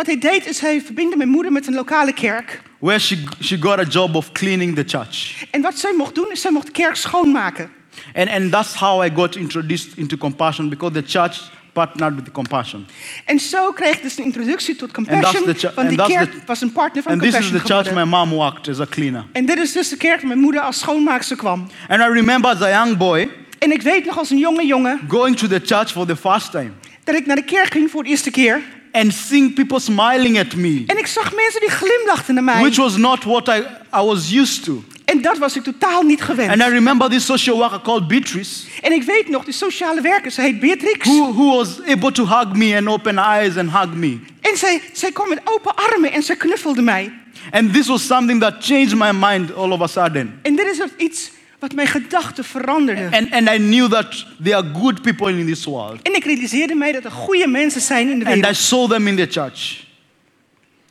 wat 0.01 0.09
hij 0.09 0.31
deed 0.31 0.45
is 0.45 0.59
hij 0.59 0.81
verbindde 0.81 1.17
mijn 1.17 1.29
moeder 1.29 1.51
met 1.51 1.67
een 1.67 1.73
lokale 1.73 2.13
kerk. 2.13 2.61
where 2.79 2.99
she, 2.99 3.23
she 3.41 3.57
got 3.61 3.79
a 3.79 3.83
job 3.83 4.15
of 4.15 4.31
cleaning 4.31 4.75
the 4.75 4.83
church. 4.87 5.45
En 5.51 5.61
wat 5.61 5.79
zij 5.79 5.93
mocht 5.97 6.15
doen 6.15 6.31
is 6.31 6.41
zij 6.41 6.51
mocht 6.51 6.65
de 6.65 6.71
kerk 6.71 6.95
schoonmaken. 6.95 7.69
And, 8.15 8.29
and 8.29 8.51
that's 8.51 8.73
how 8.73 9.05
I 9.05 9.11
got 9.15 9.35
introduced 9.35 9.87
into 9.97 10.17
compassion 10.17 10.69
because 10.69 10.93
the 10.93 11.03
church 11.19 11.51
partnered 11.73 12.15
with 12.15 12.31
compassion. 12.31 12.85
En 13.25 13.39
zo 13.39 13.71
kreeg 13.71 13.95
ik 13.95 14.01
dus 14.01 14.17
een 14.17 14.23
introductie 14.23 14.75
tot 14.75 14.91
Compassion. 14.91 15.43
the 15.43 15.53
chu- 15.53 15.71
Want 15.75 15.89
die 15.89 16.01
and 16.01 16.11
kerk 16.11 16.31
the- 16.31 16.37
was 16.45 16.61
een 16.61 16.71
partner 16.71 17.03
van 17.03 17.11
And 17.11 17.21
this 17.21 17.29
is 17.29 17.35
Compassion 17.35 17.61
the 17.67 17.73
church 17.73 17.93
my 17.95 18.01
geworden. 18.01 18.27
mom 18.29 18.29
worked 18.29 18.67
as 18.67 18.79
a 18.79 18.85
cleaner. 18.89 19.25
En 19.31 19.45
dit 19.45 19.57
is 19.59 19.71
dus 19.71 19.89
de 19.89 19.97
kerk 19.97 20.17
waar 20.19 20.27
mijn 20.27 20.39
moeder 20.39 20.61
als 20.61 20.79
schoonmaakster 20.79 21.37
kwam. 21.37 21.67
And 21.87 22.01
I 22.01 22.13
remember 22.13 22.51
as 22.51 22.61
a 22.61 22.69
young 22.69 22.97
boy 22.97 23.29
En 23.59 23.71
ik 23.71 23.81
weet 23.81 24.05
nog 24.05 24.17
als 24.17 24.29
een 24.29 24.37
jonge 24.37 24.65
jongen 24.65 24.99
going 25.07 25.37
to 25.37 25.47
the 25.47 25.61
church 25.65 25.91
for 25.91 26.05
the 26.05 26.15
first 26.15 26.51
time 26.51 26.71
dat 27.03 27.15
ik 27.15 27.25
naar 27.25 27.35
de 27.35 27.43
kerk 27.43 27.71
ging 27.71 27.91
voor 27.91 28.03
de 28.03 28.09
eerste 28.09 28.31
keer. 28.31 28.61
And 28.91 29.13
seeing 29.13 29.53
people 29.53 29.79
smiling 29.79 30.39
at 30.39 30.55
me, 30.55 30.83
En 30.87 30.97
ik 30.97 31.07
zag 31.07 31.33
mensen 31.35 31.59
die 31.59 31.69
glimlachten 31.69 32.33
naar 32.33 32.43
mij. 32.43 32.61
which 32.61 32.77
was 32.77 32.97
not 32.97 33.23
what 33.23 33.47
I, 33.47 33.59
I 33.95 34.01
was 34.05 34.31
used 34.33 34.63
to. 34.63 34.83
En 35.05 35.21
dat 35.21 35.37
was 35.37 35.55
ik 35.55 35.63
totaal 35.63 36.01
niet 36.01 36.21
gewend. 36.21 36.49
And 36.51 36.61
I 36.61 36.73
remember 36.73 37.09
this 37.09 37.25
social 37.25 37.57
worker 37.57 37.81
called 37.81 38.07
Beatrice, 38.07 38.65
En 38.81 38.91
ik 38.91 39.03
weet 39.03 39.29
nog, 39.29 39.43
die 39.43 39.53
sociale 39.53 40.01
werker, 40.01 40.31
ze 40.31 40.41
heet 40.41 40.59
Beatrix. 40.59 41.07
who, 41.07 41.33
who 41.33 41.55
was 41.55 41.81
able 41.87 42.11
to 42.11 42.25
hug 42.27 42.53
me 42.53 42.77
and 42.77 42.87
open 42.87 43.17
eyes 43.17 43.57
and 43.57 43.71
hug 43.71 43.93
me. 43.93 44.19
En 44.41 44.57
zij, 44.57 44.81
zij 44.93 45.11
kwam 45.11 45.29
met 45.29 45.41
open 45.43 45.75
armen 45.75 46.11
en 46.11 46.23
ze 46.23 46.35
knuffelde 46.35 46.81
mij. 46.81 47.11
And 47.51 47.73
this 47.73 47.87
was 47.87 48.05
something 48.05 48.41
that 48.41 48.53
changed 48.59 48.95
my 48.95 49.11
mind 49.11 49.55
all 49.55 49.71
of 49.71 49.81
a 49.81 49.87
sudden. 49.87 50.39
En 50.41 50.55
dit 50.55 50.65
is 50.65 50.79
iets 50.97 51.31
wat 51.61 51.73
mijn 51.73 51.87
gedachten 51.87 52.43
veranderde. 52.43 53.09
And, 53.17 53.31
and 53.31 53.49
I 53.49 53.57
knew 53.57 53.91
that 53.91 54.25
there 54.43 54.55
are 54.55 54.67
good 54.73 55.01
people 55.01 55.31
in 55.31 55.45
this 55.45 55.65
world. 55.65 56.01
En 56.01 56.15
ik 56.15 56.23
realiseerde 56.25 56.75
mij 56.75 56.91
dat 56.91 57.03
er 57.03 57.11
goede 57.11 57.47
mensen 57.47 57.81
zijn 57.81 58.09
in 58.09 58.19
de 58.19 58.25
And 58.25 58.35
I 58.35 58.39
wereld. 58.39 58.57
saw 58.57 58.89
them 58.89 59.07
in 59.07 59.15
the 59.15 59.27
church. 59.29 59.83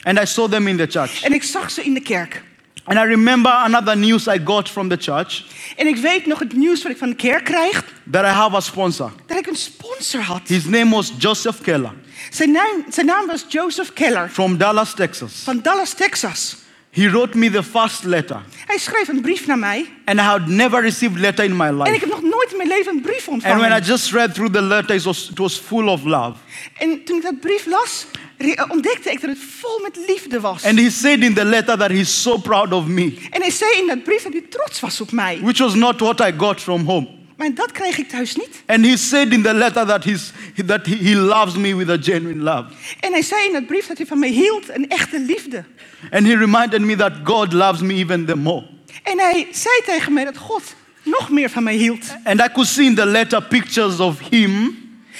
And 0.02 0.18
I 0.20 0.26
saw 0.26 0.50
them 0.50 0.66
in 0.66 0.76
the 0.76 0.86
church. 0.86 1.22
En 1.22 1.32
ik 1.32 1.42
zag 1.42 1.70
ze 1.70 1.82
in 1.84 1.94
de 1.94 2.00
kerk. 2.00 2.42
And 2.84 2.98
I 2.98 3.02
remember 3.02 3.52
another 3.52 3.96
news 3.96 4.26
I 4.26 4.40
got 4.44 4.68
from 4.68 4.88
the 4.88 4.96
church 4.96 5.42
En 5.76 5.86
ik 5.86 5.96
weet 5.96 6.26
nog 6.26 6.38
het 6.38 6.52
nieuws 6.52 6.82
wat 6.82 6.92
ik 6.92 6.98
van 6.98 7.08
de 7.08 7.14
kerk 7.16 7.44
krijg. 7.44 7.84
that 8.10 8.24
I 8.24 8.28
have 8.28 8.56
a 8.56 8.60
sponsor. 8.60 9.12
Dat 9.26 9.38
ik 9.38 9.46
een 9.46 9.56
sponsor 9.56 10.20
had. 10.20 10.40
His 10.46 10.64
name 10.64 10.90
was 10.90 11.12
Joseph 11.18 11.60
Keller 11.60 11.92
Zijn 12.30 12.50
naam, 12.50 12.84
zijn 12.88 13.06
naam 13.06 13.26
was 13.26 13.44
Joseph 13.48 13.92
Keller. 13.92 14.28
from 14.28 14.56
Dallas, 14.56 14.94
Texas. 14.94 15.32
Van 15.44 15.60
Dallas, 15.62 15.92
Texas. 15.92 16.56
He 16.92 17.08
wrote 17.08 17.38
me 17.38 17.50
the 17.50 17.62
first 17.62 18.04
letter. 18.04 18.42
Hij 18.66 18.78
schreef 18.78 19.08
een 19.08 19.20
brief 19.20 19.46
naar 19.46 19.58
mij. 19.58 19.86
And 20.04 20.18
I 20.18 20.22
had 20.22 20.46
never 20.46 20.82
received 20.82 21.18
letter 21.18 21.44
in 21.44 21.56
my 21.56 21.70
life. 21.70 21.82
En 21.88 21.94
ik 21.94 22.00
heb 22.00 22.08
nog 22.10 22.22
nooit 22.22 22.48
in 22.50 22.56
mijn 22.56 22.68
leven 22.68 22.92
een 22.94 23.00
brief 23.00 23.28
And 23.28 23.42
when 23.42 23.54
I 23.54 23.62
ontvangen. 23.62 23.82
just 23.82 24.10
read 24.12 24.34
through 24.34 24.52
the 24.54 24.62
letter, 24.62 24.94
it 24.94 25.02
was, 25.02 25.28
it 25.30 25.38
was 25.38 25.56
full 25.58 25.86
of 25.88 26.04
love. 26.04 26.32
En 26.78 27.04
toen 27.04 27.16
ik 27.16 27.22
dat 27.22 27.40
brief 27.40 27.66
las, 27.66 28.06
eh, 28.36 28.64
ontdekte 28.68 29.10
ik 29.10 29.20
dat 29.20 29.30
het 29.30 29.38
vol 29.60 29.80
met 29.82 29.98
liefde 30.06 30.40
was. 30.40 30.64
And 30.64 30.78
he 30.78 30.90
said 30.90 31.22
in 31.22 31.34
the 31.34 31.44
letter 31.44 31.78
that 31.78 31.90
he's 31.90 32.22
so 32.22 32.38
proud 32.38 32.72
of 32.72 32.86
me, 32.86 33.14
En 33.30 33.40
hij 33.40 33.50
zei 33.50 33.70
in 33.80 33.86
dat 33.86 34.02
brief 34.04 34.22
dat 34.22 34.32
hij 34.32 34.44
trots 34.48 34.80
was 34.80 35.00
op 35.00 35.12
mij. 35.12 35.38
which 35.42 35.58
was 35.58 35.74
not 35.74 36.00
what 36.00 36.20
I 36.20 36.32
got 36.36 36.60
from 36.60 36.84
home. 36.84 37.08
Maar 37.40 37.54
dat 37.54 37.72
kreeg 37.72 37.98
ik 37.98 38.08
thuis 38.08 38.36
niet. 38.36 38.62
And 38.66 38.86
he 38.86 38.96
said 38.96 39.32
in 39.32 39.42
the 39.42 39.54
letter 39.54 39.86
that, 39.86 40.04
he's, 40.04 40.32
that 40.66 40.86
he, 40.86 41.16
loves 41.16 41.56
me 41.56 41.76
with 41.76 41.88
a 41.88 41.96
genuine 42.00 42.42
love. 42.42 42.64
En 43.00 43.12
hij 43.12 43.22
zei 43.22 43.46
in 43.46 43.52
dat 43.52 43.66
brief 43.66 43.86
dat 43.86 43.96
hij 43.96 44.06
van 44.06 44.18
mij 44.18 44.28
hield, 44.28 44.68
een 44.68 44.88
echte 44.88 45.20
liefde. 45.20 45.64
And 46.10 46.26
he 46.26 46.36
reminded 46.36 46.80
me 46.80 46.96
that 46.96 47.12
God 47.24 47.52
loves 47.52 47.80
me 47.80 47.94
even 47.94 48.26
the 48.26 48.36
more. 48.36 48.66
En 49.02 49.18
hij 49.18 49.48
zei 49.52 49.74
tegen 49.84 50.12
mij 50.12 50.24
dat 50.24 50.36
God 50.36 50.62
nog 51.02 51.30
meer 51.30 51.50
van 51.50 51.62
mij 51.62 51.74
hield. 51.74 52.14
And 52.24 52.40
I 52.40 52.48
could 52.52 52.68
see 52.68 52.84
in 52.84 52.94
the 52.94 53.06
letter 53.06 53.42
pictures 53.42 54.00
of 54.00 54.18
him, 54.30 54.78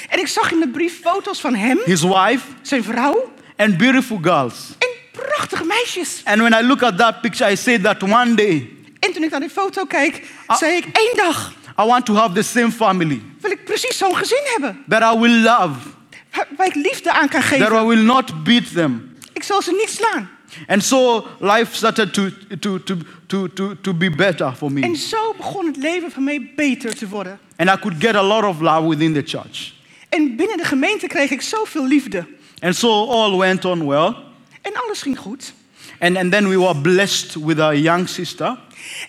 En 0.09 0.19
ik 0.19 0.27
zag 0.27 0.53
in 0.53 0.61
de 0.61 0.69
brief 0.69 1.00
foto's 1.00 1.41
van 1.41 1.55
hem, 1.55 1.79
his 1.85 2.03
wife, 2.03 2.47
zijn 2.62 2.85
vrouw 2.85 3.33
and 3.57 3.77
beautiful 3.77 4.19
girls. 4.23 4.55
en 4.79 4.89
prachtige 5.12 5.65
meisjes. 5.65 6.21
And 6.25 6.39
when 6.41 6.65
I 6.65 6.67
look 6.67 6.83
at 6.83 6.99
that 6.99 7.21
picture, 7.21 7.53
I 7.53 7.57
say 7.57 7.79
that 7.79 8.03
one 8.03 8.35
day 8.35 8.71
En 8.99 9.12
toen 9.12 9.23
ik 9.23 9.31
naar 9.31 9.41
die 9.41 9.50
foto 9.50 9.85
keek, 9.85 10.23
zei 10.59 10.77
ik 10.77 10.85
één 10.93 11.17
dag 11.17 11.53
I 11.83 11.87
want 11.87 12.07
to 12.07 12.15
have 12.15 12.35
the 12.35 12.43
same 12.43 12.71
family 12.71 13.23
wil 13.41 13.51
ik 13.51 13.65
precies 13.65 13.97
zo'n 13.99 14.17
gezin 14.17 14.43
hebben. 14.45 14.85
that 14.89 15.15
I 15.15 15.19
will 15.19 15.41
love, 15.43 15.79
Waar 16.57 16.67
ik 16.67 16.75
liefde 16.75 17.13
aan 17.13 17.29
kan 17.29 17.41
that 17.41 17.49
geven. 17.49 17.83
I 17.83 17.87
will 17.87 18.03
not 18.05 18.45
beat 18.45 18.73
them. 18.75 19.17
Ik 19.33 19.43
zal 19.43 19.63
ze 19.63 19.71
niet 19.73 19.89
slaan. 19.91 20.29
And 20.67 20.85
so 20.85 21.27
life 21.39 21.75
started 21.77 22.13
to, 22.13 22.29
to, 22.61 22.83
to, 22.83 22.97
to, 23.27 23.49
to, 23.49 23.75
to 23.81 23.95
be 23.95 24.11
better 24.11 24.53
for 24.57 24.69
En 24.69 24.91
me. 24.91 24.97
zo 24.97 25.35
begon 25.37 25.67
het 25.67 25.77
leven 25.77 26.11
van 26.11 26.25
mij 26.25 26.53
beter 26.57 26.97
te 26.97 27.09
worden. 27.09 27.39
And 27.57 27.69
I 27.71 27.77
could 27.81 27.97
get 28.03 28.15
a 28.15 28.23
lot 28.23 28.45
of 28.45 28.61
love 28.61 28.89
within 28.89 29.13
the 29.13 29.23
church. 29.25 29.73
En 30.09 30.37
binnen 30.37 30.57
de 30.57 30.65
gemeente 30.65 31.07
kreeg 31.07 31.31
ik 31.31 31.41
zoveel 31.43 31.87
liefde. 31.87 32.27
And 32.61 32.77
so 32.77 33.07
all 33.11 33.39
went 33.39 33.65
on 33.65 33.87
well. 33.89 34.15
En 34.63 34.73
alles 34.87 35.03
ging 35.03 35.19
goed. 35.19 35.53
And, 36.00 36.16
and 36.16 36.30
then 36.33 36.49
we 36.49 36.57
were 36.59 36.75
blessed 36.80 37.35
with 37.37 37.59
a 37.59 37.73
young 37.75 38.09
sister 38.09 38.57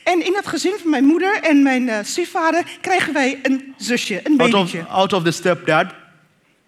En 0.04 0.26
in 0.26 0.34
dat 0.34 0.48
gezin 0.48 0.74
van 0.82 0.90
mijn 0.90 1.06
moeder 1.06 1.40
en 1.44 1.64
mijn 1.64 1.90
eh, 1.90 1.98
stiefvader 2.04 2.64
kregen 2.82 3.14
wij 3.14 3.40
een 3.44 3.74
zusje, 3.78 4.22
een 4.24 4.40
out 4.40 4.54
of, 4.54 4.60
babytje. 4.60 4.84
out 4.88 5.14
of 5.14 5.24
the 5.24 5.32
stepdad 5.32 5.94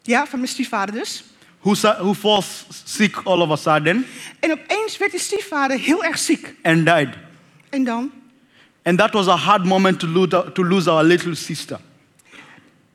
Ja, 0.02 0.28
van 0.28 0.40
mijn 0.40 0.52
stiefvader 0.52 0.96
dus. 0.96 1.24
who, 1.60 1.74
who 1.98 2.14
falls 2.14 2.66
sick 2.86 3.16
all 3.24 3.40
of 3.42 3.50
a 3.52 3.56
sudden 3.56 4.06
En 4.40 4.52
opeens 4.52 4.98
werd 4.98 5.12
die 5.12 5.20
stiefvader 5.20 5.80
heel 5.80 6.04
erg 6.04 6.18
ziek. 6.18 6.54
and 6.64 6.86
died. 6.86 7.10
En 7.70 7.84
dan? 7.84 8.12
And 8.84 8.98
that 8.98 9.14
was 9.14 9.28
a 9.28 9.36
hard 9.36 9.64
moment 9.66 10.00
to 10.00 10.08
lose, 10.08 10.52
to 10.54 10.64
lose 10.66 10.90
our 10.90 11.04
little 11.04 11.36
sister. 11.36 11.80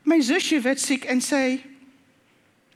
Mijn 0.01 0.21
zusje 0.23 0.59
werd 0.61 0.79
ziek 0.81 1.03
en 1.03 1.21
zij, 1.21 1.65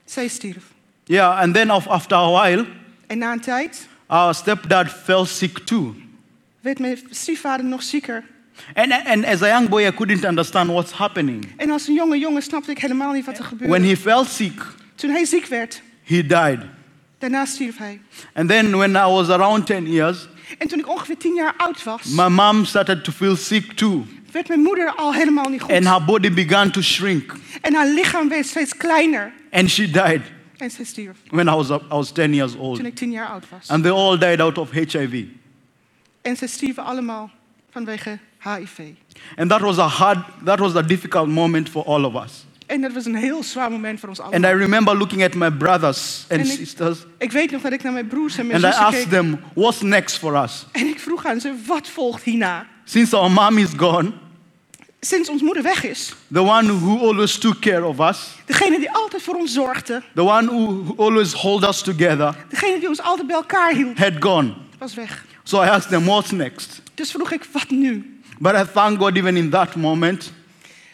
zij 0.06 0.28
stierf. 0.28 0.64
Yeah, 1.06 1.40
and 1.40 1.54
then 1.54 1.70
af- 1.70 1.88
after 1.88 2.18
a 2.18 2.32
while, 2.42 2.66
En 3.08 3.18
na 3.18 3.32
een 3.32 3.40
tijd 3.42 3.88
our 4.14 4.34
stepdad 4.34 4.88
fell 5.04 5.26
sick 5.26 5.58
too. 5.66 5.96
werd 6.62 6.80
mijn 6.80 6.98
stiefvader 7.10 7.66
nog 7.66 7.84
zieker. 7.84 8.24
And, 8.74 8.92
and 9.06 9.26
as 9.26 9.42
a 9.42 9.48
young 9.48 9.70
boy, 9.70 9.86
I 9.88 9.92
couldn't 9.92 10.24
understand 10.26 10.70
what's 10.70 10.92
happening. 10.92 11.46
En 11.58 11.72
als 11.72 11.88
een 11.88 11.94
jonge 11.94 12.18
jongen 12.20 12.42
snapte 12.42 12.72
ik 12.72 12.78
helemaal 12.80 13.12
niet 13.14 13.26
wat 13.26 13.38
er 13.38 13.44
gebeurde. 13.44 13.74
When 13.74 13.90
he 13.90 13.98
fell 13.98 14.24
sick, 14.26 14.62
Toen 14.96 15.10
hij 15.10 15.26
ziek 15.26 15.46
werd, 15.46 15.82
he 16.04 16.26
died. 16.26 16.60
daarna 17.18 17.46
stierf 17.46 17.78
hij. 17.78 18.02
And 18.34 18.50
then 18.50 18.78
when 18.78 18.90
I 18.96 19.10
was 19.12 19.30
around 19.30 19.66
10 19.66 19.92
years, 19.92 20.28
En 20.58 20.68
toen 20.68 20.80
ik 20.80 20.90
ongeveer 20.90 21.18
tien 21.18 21.34
jaar 21.36 21.54
oud 21.58 21.84
was, 21.84 22.04
my 22.04 22.28
mom 22.28 22.66
started 22.66 23.04
to 23.04 23.12
feel 23.12 23.36
sick 23.36 23.72
too. 23.72 24.06
werd 24.32 24.48
mijn 24.48 24.60
moeder 24.62 24.94
al 24.96 25.14
helemaal 25.14 25.50
niet 25.50 25.62
goed. 25.62 25.72
And 25.72 25.88
her 25.88 26.04
body 26.06 26.32
began 26.32 26.72
to 26.72 26.82
shrink. 26.82 27.34
En 27.62 27.74
haar 27.74 27.88
lichaam 27.88 28.30
werd 28.30 28.46
steeds 28.46 28.78
kleiner. 28.78 29.32
And 29.52 29.70
she 29.70 29.86
died 29.92 30.22
En 30.58 30.72
zij 30.72 30.86
stierf 30.86 31.18
when 31.30 31.48
I 31.48 31.52
was, 31.52 31.70
I 31.70 31.78
was 31.90 32.12
10 32.12 32.34
years 32.34 32.56
old. 32.56 32.76
toen 32.78 32.86
ik 32.86 32.96
tien 32.96 33.12
jaar 33.12 33.28
oud 33.28 33.44
was. 33.50 33.68
And 33.70 33.84
they 33.84 33.92
all 33.92 34.18
died 34.18 34.40
out 34.40 34.58
of 34.58 34.70
HIV. 34.72 35.24
En 36.22 36.36
ze 36.36 36.48
stierven 36.48 36.84
allemaal 36.84 37.30
vanwege 37.72 38.20
HIV. 38.40 38.80
And 39.36 39.50
that 39.50 39.60
was 39.62 39.78
a 39.78 39.88
hard, 39.88 40.20
that 40.46 40.60
was 40.60 40.76
a 40.76 40.82
difficult 40.82 41.28
moment 41.28 41.70
for 41.70 41.86
all 41.86 42.04
of 42.04 42.24
us. 42.24 42.46
En 42.66 42.82
dat 42.82 42.94
was 42.94 43.06
een 43.06 43.16
heel 43.16 43.44
zwaar 43.44 43.72
moment 43.72 44.00
voor 44.00 44.10
ons 44.10 44.20
allemaal. 44.20 44.50
And. 44.50 44.56
I 44.56 44.58
remember 44.64 44.98
looking 44.98 45.24
at 45.24 45.34
my 45.34 45.52
brothers 45.52 46.26
and 46.30 46.40
En 46.40 46.46
ik- 46.46 46.58
sisters, 46.58 46.98
Ik 47.18 47.32
weet 47.32 47.52
nog 47.52 47.62
dat 47.62 47.72
ik 47.74 47.84
naar 47.84 47.94
mijn 47.94 48.08
broers 48.08 48.38
en 48.38 48.48
mijn 48.48 48.64
and 48.66 48.74
I 48.74 48.78
asked 48.78 49.00
keek. 49.02 49.10
them, 49.12 49.40
what's 49.54 49.82
next 49.82 50.18
for 50.18 50.44
us? 50.44 50.66
En 50.72 50.88
ik 50.88 51.00
vroeg 51.00 51.26
aan 51.26 51.40
ze, 51.42 51.54
wat 51.68 51.88
volgt 51.88 52.24
hierna? 52.24 52.68
Since 52.84 53.16
our 53.18 53.32
mom 53.32 53.58
is 53.58 53.70
gone, 53.78 54.12
Sinds 55.04 55.30
ons 55.30 55.42
moeder 55.42 55.64
weg 55.64 55.84
is, 55.84 56.14
the 56.32 56.42
one 56.42 56.68
who 56.70 56.98
always 57.00 57.38
took 57.38 57.60
care 57.62 57.86
of 57.86 58.00
us, 58.00 58.18
degene 58.46 58.80
die 58.80 58.92
altijd 58.92 59.22
voor 59.24 59.36
ons 59.36 59.54
zorgde, 59.54 60.02
the 60.16 60.24
one 60.24 60.48
who 60.48 60.94
always 60.98 61.34
hold 61.34 61.64
us 61.68 61.82
together, 61.82 62.36
degene 62.50 62.80
die 62.80 62.88
ons 62.88 63.02
altijd 63.02 63.28
bij 63.28 63.36
elkaar 63.36 63.74
hield, 63.74 63.98
had 63.98 64.14
gone. 64.20 64.54
was 64.80 64.94
weg. 64.94 65.26
So 65.44 65.62
I 65.64 65.68
asked 65.68 65.90
them, 65.90 66.06
what's 66.06 66.32
next? 66.32 66.82
Dus 66.94 67.12
vroeg 67.12 67.32
ik, 67.32 67.46
wat 67.52 67.70
nu? 67.70 68.20
But 68.40 68.54
I 68.56 68.64
thank 68.74 69.00
God, 69.00 69.16
even 69.16 69.38
in 69.38 69.50
that 69.50 69.76
moment, 69.76 70.32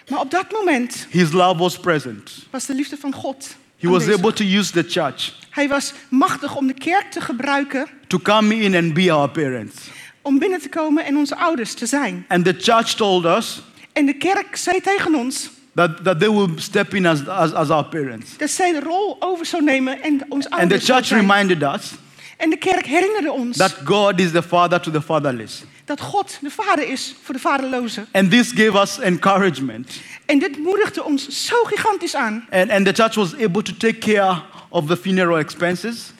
Maar 0.10 0.20
op 0.20 0.32
dat 0.32 0.52
moment 0.52 1.08
His 1.10 1.32
love 1.32 1.58
was 1.58 1.80
present. 1.80 2.32
was 2.52 2.66
de 2.66 2.74
liefde 2.74 2.98
van 2.98 3.14
God. 3.14 3.56
He 3.78 3.88
was 3.90 4.02
aanwezig. 4.02 4.24
able 4.26 4.34
to 4.34 4.44
use 4.44 4.72
the 4.72 4.84
church 4.88 5.32
Hij 5.50 5.68
was 5.68 5.94
machtig 6.10 6.56
om 6.56 6.68
de 6.68 6.74
kerk 6.74 7.12
te 7.12 7.22
gebruiken 7.22 7.88
to 8.08 8.20
come 8.20 8.56
in 8.60 8.76
and 8.76 8.94
be 8.94 9.12
our 9.14 9.30
parents. 9.30 9.76
om 10.22 10.40
binnen 10.40 10.62
te 10.62 10.70
komen 10.70 11.06
en 11.06 11.18
onze 11.18 11.36
ouders 11.36 11.74
te 11.74 11.86
zijn. 11.86 12.26
And 12.28 12.46
the 12.46 12.56
church 12.58 12.94
told 12.96 13.26
us 13.26 13.62
En 13.94 14.06
de 14.06 14.14
kerk 14.14 14.56
zei 14.56 14.82
tegen 14.82 15.16
ons 15.16 15.50
that, 15.76 16.04
that 16.04 16.20
they 16.20 16.30
will 16.30 16.50
step 16.56 16.94
in 16.94 17.06
as, 17.06 17.28
as, 17.28 17.54
as 17.54 17.70
our 17.70 17.86
parents. 17.86 18.38
dat 18.38 18.50
zij 18.50 18.72
de 18.72 18.80
rol 18.80 19.16
over 19.20 19.46
zou 19.46 19.64
nemen 19.64 20.02
en 20.02 20.26
ons 20.30 20.50
And 20.50 20.54
the 20.54 20.60
ouders 20.60 20.86
church 20.86 21.06
zijn. 21.06 21.28
reminded 21.28 21.62
us 21.62 21.92
En 22.38 22.50
de 22.50 22.58
kerk 22.58 22.86
herinnerde 22.86 23.32
ons 23.32 23.58
that 23.58 23.76
God 23.84 24.20
is 24.20 24.32
the 24.32 24.44
father 24.44 24.80
to 24.80 24.92
the 24.92 25.02
fatherless. 25.02 25.64
dat 25.86 26.02
God 26.02 26.38
de 26.42 26.50
vader 26.50 26.90
is 26.90 27.16
voor 27.24 27.34
de 27.34 27.42
vaderlozen. 27.42 28.08
And 28.12 28.32
this 28.32 28.52
gave 28.56 28.80
us 28.82 29.00
encouragement. 29.00 30.00
En 30.26 30.40
dit 30.40 30.58
moedigde 30.58 31.04
ons 31.04 31.46
zo 31.46 31.64
gigantisch 31.64 32.16
aan. 32.16 32.46
And, 32.52 32.70
and 32.70 32.86
the 32.86 32.94
church 32.94 33.16
was 33.16 33.34
able 33.34 33.62
to 33.62 33.74
take 33.78 33.98
care 33.98 34.42
of 34.70 34.86
the 34.88 34.98
funeral 34.98 35.38
expenses. 35.38 36.12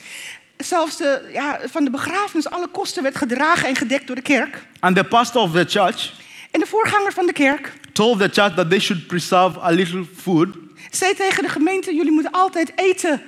Zelfs 0.58 0.98
de, 0.98 1.30
ja, 1.34 1.60
van 1.64 1.84
de 1.84 1.90
begrafenis, 1.90 2.50
alle 2.50 2.68
kosten 2.68 3.04
werd 3.04 3.16
gedragen 3.18 3.68
en 3.68 3.76
gedekt 3.76 4.08
door 4.08 4.16
de 4.16 4.22
kerk. 4.22 4.64
And 4.80 4.96
the 4.96 5.04
pastor 5.04 5.42
of 5.42 5.52
the 5.52 5.66
church 5.68 6.12
En 6.52 6.60
de 6.60 6.66
voorganger 6.66 7.12
van 7.14 7.26
de 7.26 7.34
kerk 7.34 7.74
told 7.94 8.20
the 8.20 8.30
church 8.42 8.56
that 8.56 8.70
they 8.70 8.80
should 8.80 9.08
preserve 9.08 9.60
a 9.62 9.70
little 9.72 10.04
food 10.16 10.48
zei 10.92 11.14
tegen 11.16 11.44
de 11.44 11.50
gemeente: 11.50 11.94
jullie 11.96 12.12
moeten 12.12 12.32
altijd 12.32 12.72
eten 12.76 13.22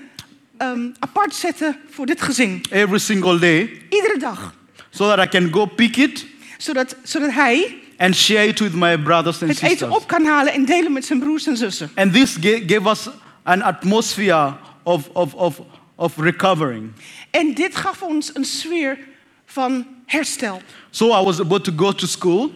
ehm, 0.58 0.90
apart 1.00 1.36
zetten 1.36 1.80
voor 1.90 2.06
dit 2.06 2.22
gezin. 2.22 2.62
every 2.70 3.00
single 3.00 3.40
day 3.40 3.82
Iedere 3.90 4.18
dag. 4.20 4.54
so 4.90 5.08
that 5.16 5.26
I 5.26 5.28
can 5.38 5.52
go 5.54 5.66
pick 5.66 5.98
it 5.98 6.26
Zodat, 6.58 6.96
zodat 7.04 7.32
hij 7.32 7.76
and 7.98 8.16
share 8.16 8.48
it 8.48 8.60
with 8.60 8.74
my 8.74 8.98
brothers 8.98 9.42
and 9.42 9.50
het 9.52 9.58
eten 9.62 9.68
sisters. 9.70 9.92
op 9.96 10.08
kan 10.08 10.26
halen 10.26 10.54
en 10.54 10.66
delen 10.66 10.94
met 10.94 11.06
zijn 11.06 11.20
broers 11.20 11.48
en 11.48 11.58
zussen. 11.58 11.92
And 11.96 12.14
this 12.14 12.38
ga- 12.42 12.60
gave 12.68 12.90
us 12.90 13.10
an 13.44 13.62
atmosphere 13.62 14.54
of, 14.84 15.10
of, 15.14 15.34
of, 15.34 15.60
of 15.96 16.18
recovering. 16.18 16.92
En 17.32 17.54
dit 17.54 17.76
gaf 17.76 18.02
ons 18.02 18.36
een 18.36 18.46
sfeer 18.46 18.98
van 19.46 19.86
herstel. 20.06 20.62
So 20.90 21.08
I 21.22 21.24
was 21.24 21.40
able 21.40 21.62
to 21.62 21.72
go 21.76 21.92
to 21.92 22.08
school. 22.08 22.52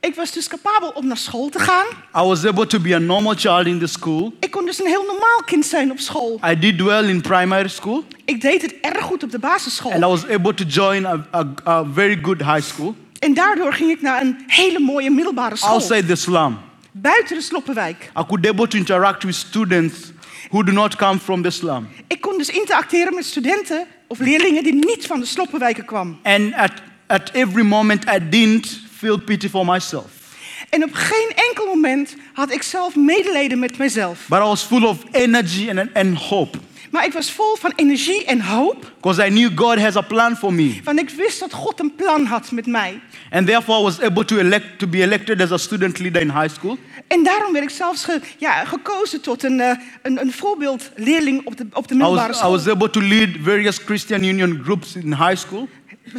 Ik 0.00 0.14
was 0.14 0.32
dus 0.32 0.48
capabel 0.48 0.88
om 0.88 1.06
naar 1.06 1.16
school 1.16 1.48
te 1.48 1.58
gaan. 1.58 1.86
I 2.16 2.26
was 2.28 2.44
able 2.44 2.66
to 2.66 2.80
be 2.80 2.94
a 2.94 2.98
normal 2.98 3.34
child 3.34 3.66
in 3.66 3.78
the 3.78 3.86
school. 3.86 4.32
Ik 4.40 4.50
kon 4.50 4.64
dus 4.66 4.80
een 4.80 4.86
heel 4.86 5.02
normaal 5.06 5.42
kind 5.44 5.66
zijn 5.66 5.90
op 5.90 5.98
school. 5.98 6.40
I 6.50 6.58
did 6.58 6.82
well 6.82 7.08
in 7.08 7.20
primary 7.20 7.68
school. 7.68 8.04
Ik 8.24 8.40
deed 8.40 8.62
het 8.62 8.74
erg 8.80 9.04
goed 9.04 9.22
op 9.22 9.30
de 9.30 9.36
And 9.36 9.44
I 9.44 9.48
basisschool. 9.48 10.00
was 10.00 10.26
able 10.28 10.54
to 10.54 10.64
join 10.64 11.06
a, 11.06 11.26
a, 11.34 11.46
a 11.66 11.84
very 11.92 12.18
good 12.22 12.38
high 12.42 12.60
school 12.62 12.94
En 13.18 13.34
daardoor 13.34 13.72
ging 13.72 13.90
ik 13.90 14.00
naar 14.02 14.20
een 14.20 14.36
hele 14.46 14.78
mooie 14.78 15.10
middelbare 15.10 15.56
school. 15.56 15.70
outside 15.72 16.04
the 16.06 16.14
slum. 16.14 16.58
Buiten 16.92 17.36
de 17.36 17.42
Sloppenwijk. 17.42 18.10
I 18.18 18.24
could 18.26 18.48
able 18.48 18.66
to 18.68 18.78
interact 18.78 19.22
with 19.22 19.34
students 19.34 19.96
who 20.50 20.62
do 20.64 20.72
not 20.72 20.96
come 20.96 21.18
from 21.18 21.42
the 21.42 21.50
slum. 21.50 21.88
Ik 22.06 22.20
kon 22.20 22.38
dus 22.38 22.48
interacteren 22.48 23.14
met 23.14 23.24
studenten 23.24 23.86
of 24.06 24.18
leerlingen 24.18 24.62
die 24.62 24.74
niet 24.74 25.06
van 25.06 25.20
de 25.20 25.26
Sloppenwijken 25.26 25.84
kwamen. 25.84 26.18
And 26.22 26.54
at, 26.54 26.72
at 27.06 27.30
every 27.32 27.64
moment, 27.64 28.04
I 28.04 28.28
didn't 28.28 28.80
feel 28.98 29.18
pity 29.18 29.48
for 29.48 29.64
myself. 29.66 30.06
En 30.70 30.84
op 30.84 30.90
geen 30.92 31.32
enkel 31.48 31.66
moment 31.66 32.16
had 32.32 32.52
ik 32.52 32.62
zelf 32.62 32.96
medelijden 32.96 33.58
met 33.58 33.78
mezelf. 33.78 34.26
But 34.28 34.38
I 34.38 34.42
was 34.42 34.62
full 34.62 34.82
of 34.84 34.98
energy 35.12 35.70
and, 35.70 35.94
and 35.94 36.18
hope 36.18 36.58
Maar 36.90 37.04
ik 37.06 37.12
was 37.12 37.30
vol 37.30 37.56
van 37.56 37.72
energie 37.76 38.24
en 38.24 38.40
hoop. 38.40 38.92
because 39.00 39.26
I 39.26 39.28
knew 39.28 39.50
God 39.58 39.78
has 39.78 39.96
a 39.96 40.00
plan 40.00 40.36
for 40.36 40.52
me. 40.52 40.80
Want 40.84 40.98
ik 40.98 41.10
wist 41.10 41.40
dat 41.40 41.52
God 41.52 41.80
een 41.80 41.94
plan 41.94 42.24
had 42.26 42.50
met 42.50 42.66
mij. 42.66 43.00
And 43.30 43.46
therefore, 43.46 43.80
I 43.80 43.82
was 43.82 44.00
able 44.00 44.24
to, 44.24 44.36
elect, 44.36 44.78
to 44.78 44.86
be 44.86 45.02
elected 45.02 45.40
as 45.40 45.50
a 45.52 45.56
student 45.56 45.98
leader 45.98 46.20
in 46.22 46.30
high 46.30 46.48
school. 46.54 46.78
En 47.08 47.22
daarom 47.24 47.52
werd 47.52 47.64
ik 47.64 47.70
zelfs 47.70 48.04
ge- 48.04 48.20
ja, 48.38 48.64
gekozen 48.64 49.20
tot 49.20 49.42
een, 49.44 49.60
eh, 49.60 49.70
een, 50.02 50.20
een 50.20 50.32
voorbeeldleerling 50.32 51.46
op 51.46 51.56
de, 51.56 51.66
op 51.72 51.88
de 51.88 51.94
I 51.94 51.96
middelbare 51.96 52.26
was, 52.28 52.36
I 52.36 52.38
school. 52.38 52.52
was 52.52 52.68
able 52.68 52.90
to 52.90 53.00
lead 53.02 53.28
various 53.42 53.78
Christian 53.78 54.22
Union 54.24 54.60
groups 54.62 54.94
in 54.96 55.14
high 55.14 55.36
school. 55.36 55.68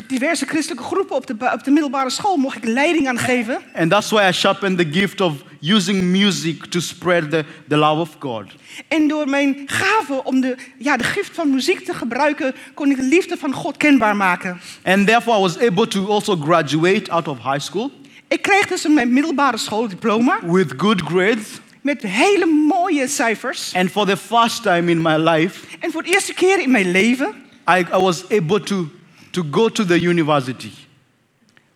Diverse 0.07 0.45
christelijke 0.45 0.83
groepen 0.83 1.15
op 1.15 1.27
de, 1.27 1.33
op 1.53 1.63
de 1.63 1.71
middelbare 1.71 2.09
school 2.09 2.37
mocht 2.37 2.57
ik 2.57 2.63
leiding 2.63 3.07
aan 3.07 3.17
geven. 3.17 3.61
And 3.75 3.91
that's 3.91 4.09
why 4.09 4.27
I 4.29 4.31
sharpened 4.31 4.77
the 4.77 4.99
gift 4.99 5.21
of 5.21 5.33
using 5.61 6.01
music 6.03 6.65
to 6.65 6.79
spread 6.79 7.31
the, 7.31 7.45
the 7.67 7.77
love 7.77 7.99
of 8.01 8.15
God. 8.19 8.45
En 8.87 9.07
door 9.07 9.29
mijn 9.29 9.63
gave 9.65 10.23
om 10.23 10.41
de, 10.41 10.55
ja, 10.77 10.97
de 10.97 11.03
gift 11.03 11.35
van 11.35 11.49
muziek 11.49 11.79
te 11.79 11.93
gebruiken, 11.93 12.55
kon 12.73 12.91
ik 12.91 12.97
de 12.97 13.03
liefde 13.03 13.37
van 13.37 13.53
God 13.53 13.77
kenbaar 13.77 14.15
maken. 14.15 14.59
And 14.83 15.07
therefore, 15.07 15.37
I 15.37 15.41
was 15.41 15.57
able 15.59 15.87
to 15.87 16.07
also 16.07 16.35
graduate 16.35 17.11
out 17.11 17.27
of 17.27 17.37
high 17.43 17.59
school 17.59 17.91
Ik 18.27 18.41
kreeg 18.41 18.67
dus 18.67 18.83
een 18.83 19.13
middelbare 19.13 19.57
schooldiploma 19.57 20.39
with 20.43 20.73
good 20.77 21.01
grades. 21.01 21.47
met 21.81 22.01
hele 22.01 22.45
mooie 22.45 23.07
cijfers. 23.07 23.73
And 23.75 23.91
for 23.91 24.05
the 24.05 24.17
first 24.17 24.63
time 24.63 24.91
in 24.91 25.01
my 25.01 25.15
life, 25.17 25.65
En 25.79 25.91
voor 25.91 26.03
de 26.03 26.09
eerste 26.09 26.33
keer 26.33 26.59
in 26.59 26.71
mijn 26.71 26.91
leven 26.91 27.27
I, 27.69 27.79
I 27.79 27.99
was 27.99 28.29
able 28.29 28.59
to, 28.59 28.89
to 29.29 29.43
go 29.51 29.69
to 29.69 29.85
the 29.85 30.01
university. 30.01 30.69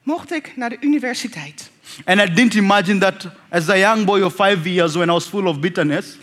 mocht 0.03 0.31
ik 0.31 0.51
naar 0.55 0.69
de 0.69 0.77
universiteit. 0.81 1.69
And 2.05 2.19
I 2.21 2.33
didn't 2.33 2.53
imagine 2.53 2.97
that 2.99 3.27
as 3.49 3.69
a 3.69 3.77
young 3.77 4.05
boy 4.05 4.21
of 4.21 4.33
five 4.35 4.69
years, 4.69 4.93
when 4.93 5.07
I 5.09 5.11
was 5.11 5.25
full 5.25 5.45
of 5.45 5.59
bitterness, 5.59 6.17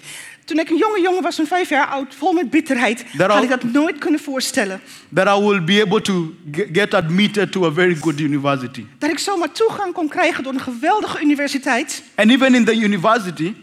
Toen 0.45 0.59
ik 0.59 0.71
een 0.71 0.77
jonge 0.77 1.01
jongen 1.01 1.23
was 1.23 1.37
van 1.37 1.47
vijf 1.47 1.69
jaar 1.69 1.87
oud, 1.87 2.15
vol 2.15 2.33
met 2.33 2.51
bitterheid, 2.51 3.05
Daarom- 3.17 3.37
had 3.37 3.45
ik 3.45 3.51
dat 3.51 3.63
nooit 3.73 3.99
kunnen 3.99 4.21
voorstellen. 4.21 4.81
that 5.15 5.39
I 5.39 5.41
will 5.47 5.65
be 5.65 5.83
able 5.83 6.01
to 6.01 6.35
get 6.73 6.95
admitted 6.95 7.53
to 7.53 7.65
a 7.67 7.71
very 7.73 7.95
good 7.95 8.21
university. 8.21 8.85
Dat 8.99 9.11
ik 9.11 9.19
zomaar 9.19 9.53
toegang 9.53 9.93
kon 9.93 10.09
krijgen 10.09 10.43
door 10.43 10.53
een 10.53 10.61
geweldige 10.61 11.21
universiteit. 11.23 12.03
And 12.15 12.31
even 12.31 12.55
in 12.55 12.65
the 12.65 12.75
university, 12.77 13.55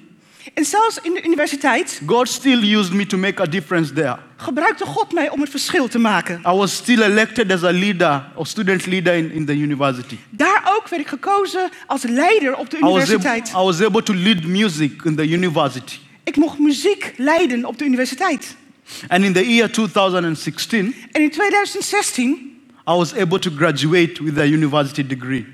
En 0.54 0.66
zelfs 0.66 1.00
in 1.02 1.14
de 1.14 1.26
universiteit 1.26 2.02
God 2.06 2.30
still 2.30 2.76
used 2.76 2.94
me 2.94 3.06
to 3.06 3.18
make 3.18 3.42
a 3.42 3.46
difference 3.46 3.94
there. 3.94 4.18
gebruikte 4.38 4.86
God 4.86 5.14
mij 5.14 5.30
om 5.30 5.42
het 5.42 5.50
verschil 5.50 5.88
te 5.88 6.00
maken. 6.00 6.40
I 6.40 6.52
was 6.52 6.76
still 6.76 7.02
elected 7.02 7.52
as 7.52 7.64
a 7.64 7.72
leader 7.72 8.24
or 8.36 8.48
student 8.48 8.86
leader 8.86 9.14
in, 9.14 9.32
in 9.32 9.46
the 9.46 9.58
university. 9.58 10.18
Daar 10.30 10.74
ook 10.78 10.88
werd 10.88 11.02
ik 11.02 11.08
gekozen 11.08 11.70
als 11.88 12.04
leider 12.04 12.56
op 12.56 12.70
de 12.70 12.78
I 12.78 12.80
was, 12.80 12.90
able, 12.90 13.02
universiteit. 13.02 13.50
I 13.50 13.64
was 13.64 13.82
able 13.82 14.04
to 14.04 14.14
lead 14.14 14.44
music 14.44 15.02
in 15.04 15.16
the 15.16 15.30
university. 15.30 15.96
Ik 16.24 16.36
mocht 16.36 16.60
muziek 16.60 17.14
leiden 17.18 17.66
op 17.66 17.78
de 17.78 17.86
universiteit. 17.86 18.56
And 19.08 19.24
in 19.24 19.34
the 19.34 19.54
year 19.54 19.72
2016, 19.72 20.96
En 21.12 21.22
in 21.22 21.32
2016 21.32 22.54
I 22.88 22.92
was 22.92 23.16
able 23.16 23.40
to 23.40 23.52
graduate 23.56 24.24
with 24.24 24.38
a 24.38 24.46
university 24.46 25.08
degree, 25.08 25.46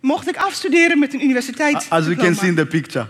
mocht 0.00 0.28
ik 0.28 0.36
afstuderen 0.36 0.98
met 0.98 1.14
een 1.14 1.24
universiteit. 1.24 1.86
as 1.88 2.06
we 2.06 2.16
can 2.16 2.34
see 2.34 2.48
in 2.48 2.54
the 2.54 2.66
picture. 2.66 3.06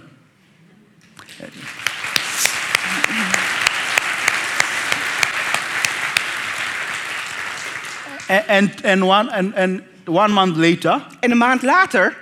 And, 8.28 8.84
and, 8.84 9.02
one, 9.02 9.30
and, 9.30 9.54
and 9.54 9.80
one 10.06 10.32
month 10.32 10.56
later, 10.56 11.00
En 11.20 11.30
een 11.30 11.36
maand 11.38 11.62
later 11.62 12.16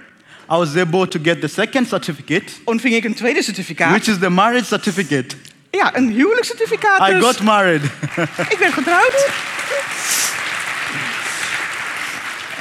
I 0.53 0.57
was 0.57 0.77
able 0.77 1.09
to 1.09 1.19
get 1.23 1.41
the 1.41 1.49
second 1.49 1.89
certificate, 1.89 2.45
ontving 2.65 2.95
ik 2.95 3.05
een 3.05 3.15
tweede 3.15 3.43
certificaat. 3.43 3.91
which 3.91 4.09
is 4.09 4.19
the 4.19 4.31
marriage 4.31 4.65
certificate. 4.65 5.37
Ja, 5.71 5.97
een 5.97 6.11
huwelijkscertificaat 6.11 7.09
I 7.09 7.13
dus. 7.13 7.23
got 7.25 7.41
married. 7.43 7.83
Ik 8.53 8.57
ben 8.59 8.73
getrouwd. 8.73 9.29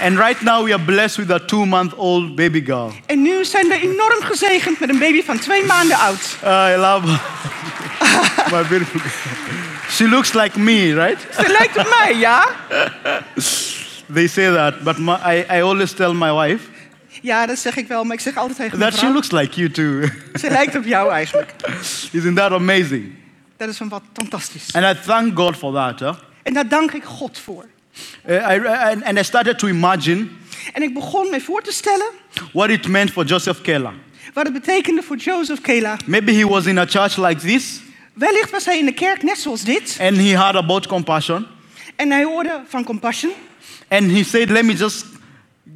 and 0.01 0.17
right 0.17 0.41
now 0.41 0.63
we 0.63 0.73
are 0.73 0.84
blessed 0.84 1.17
with 1.17 1.31
a 1.31 1.39
two 1.45 1.65
month 1.65 1.93
old 1.95 2.36
baby 2.36 2.62
girl. 2.65 2.91
En 3.05 3.21
nu 3.21 3.45
zijn 3.45 3.67
we 3.67 3.79
enorm 3.81 4.21
gezegend 4.23 4.79
met 4.79 4.89
een 4.89 4.99
baby 4.99 5.23
van 5.23 5.39
twee 5.39 5.65
maanden 5.65 5.97
oud. 5.97 6.38
I 6.43 6.75
love 6.77 7.08
my 8.51 8.63
beautiful 8.67 8.99
girl. 8.99 9.74
She 9.95 10.08
looks 10.08 10.34
like 10.34 10.60
me, 10.60 10.93
right? 10.93 11.27
Ze 11.45 11.51
lijkt 11.51 11.77
op 11.77 11.95
mij, 11.99 12.15
ja? 12.17 12.47
They 14.13 14.27
say 14.27 14.53
that, 14.53 14.84
but 14.84 14.97
my, 14.97 15.15
I, 15.25 15.45
I 15.58 15.62
always 15.62 15.91
tell 15.91 16.13
my 16.13 16.34
wife 16.34 16.63
Ja, 17.21 17.45
dat 17.45 17.60
zeg 17.60 17.75
ik 17.75 17.88
wel, 17.88 18.03
maar 18.03 18.15
ik 18.15 18.21
zeg 18.21 18.38
altijd 18.38 18.58
tegen 18.58 18.77
mijn 18.77 18.91
that 18.91 18.99
she 18.99 19.05
vrouw... 19.05 19.13
looks 19.13 19.31
like 19.31 19.55
you 19.55 19.71
too. 19.71 20.10
Ze 20.41 20.49
lijkt 20.49 20.75
op 20.75 20.86
jou 20.86 21.12
eigenlijk. 21.12 21.53
Isn't 22.12 22.36
that 22.36 22.51
amazing? 22.51 23.13
Dat 23.58 23.69
is 23.69 23.77
van 23.77 23.89
wat 23.89 24.01
fantastisch. 24.13 24.73
And 24.73 24.97
I 24.97 25.01
thank 25.05 25.38
God 25.38 25.58
for 25.58 25.73
that. 25.73 25.99
Huh? 25.99 26.13
En 26.43 26.53
daar 26.53 26.67
dank 26.67 26.91
ik 26.91 27.03
God 27.03 27.39
voor. 27.39 27.65
Uh, 28.29 28.36
I, 28.36 28.67
and, 28.67 29.03
and 29.03 29.17
I 29.17 29.23
started 29.23 29.60
to 29.60 29.67
imagine 29.67 30.27
En 30.73 30.84
ik 30.84 30.93
begon 30.93 31.29
mij 31.29 31.41
voor 31.41 31.62
te 31.62 31.71
stellen 31.71 32.12
what 32.53 32.69
it 32.69 32.88
meant 32.88 33.12
for 33.12 33.25
Joseph 33.25 33.62
Keller. 33.62 33.93
wat 34.34 34.43
het 34.43 34.53
betekende 34.53 35.01
voor 35.01 35.17
Joseph 35.17 35.62
Kela. 35.62 35.97
Maybe 36.05 36.31
he 36.31 36.47
was 36.47 36.65
in 36.65 36.77
a 36.77 36.86
church 36.86 37.17
like 37.17 37.41
this 37.41 37.79
Wellicht 38.15 38.51
was 38.51 38.65
hij 38.65 38.78
in 38.80 38.86
de 38.86 38.93
kerk 38.93 39.23
net 39.23 39.38
zoals 39.38 39.63
dit. 39.63 39.97
and 40.01 40.17
he 40.17 40.38
heard 40.38 40.56
about 40.56 40.88
compassion 40.88 41.45
En 41.95 42.12
hij 42.12 42.23
hoorde 42.23 42.62
van 42.67 42.84
Compassion. 42.84 43.32
and 43.88 44.12
he 44.12 44.23
said, 44.23 44.49
Let 44.49 44.63
me 44.65 44.73
just 44.73 45.06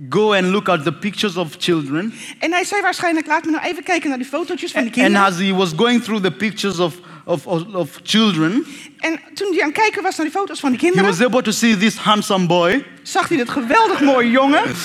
go 0.09 0.33
and 0.33 0.45
look 0.45 0.69
at 0.69 0.83
the 0.83 0.93
pictures 0.93 1.37
of 1.37 1.55
children. 1.57 2.13
En 2.39 2.51
hij 2.51 2.63
zei 2.63 2.81
waarschijnlijk, 2.81 3.27
laat 3.27 3.45
me 3.45 3.51
nou 3.51 3.63
even 3.65 3.83
kijken 3.83 4.09
naar 4.09 4.17
die 4.17 4.27
fotootjes 4.27 4.71
van 4.71 4.81
And 4.81 4.91
kinderen. 4.91 5.25
as 5.27 5.37
he 5.37 5.53
was 5.53 5.71
going 5.75 6.03
through 6.03 6.23
the 6.23 6.31
pictures 6.31 6.79
of, 6.79 6.95
of, 7.29 7.47
of, 7.47 7.63
of 7.73 7.89
children, 8.03 8.65
En 8.97 9.19
toen 9.33 9.51
hij 9.51 9.61
aan 9.61 9.67
het 9.69 9.77
kijken 9.77 10.03
was 10.03 10.15
naar 10.15 10.25
die 10.25 10.35
foto's 10.35 10.59
van 10.59 10.69
die 10.69 10.79
he 10.79 10.85
kinderen, 10.85 11.09
was 11.17 11.25
able 11.25 11.41
to 11.41 11.51
see 11.51 11.77
this 11.77 11.95
handsome 11.95 12.45
boy. 12.47 12.85
zag 13.03 13.27
hij 13.27 13.37
dat 13.37 13.49
geweldig 13.49 14.01
mooie 14.01 14.29
jongen. 14.29 14.63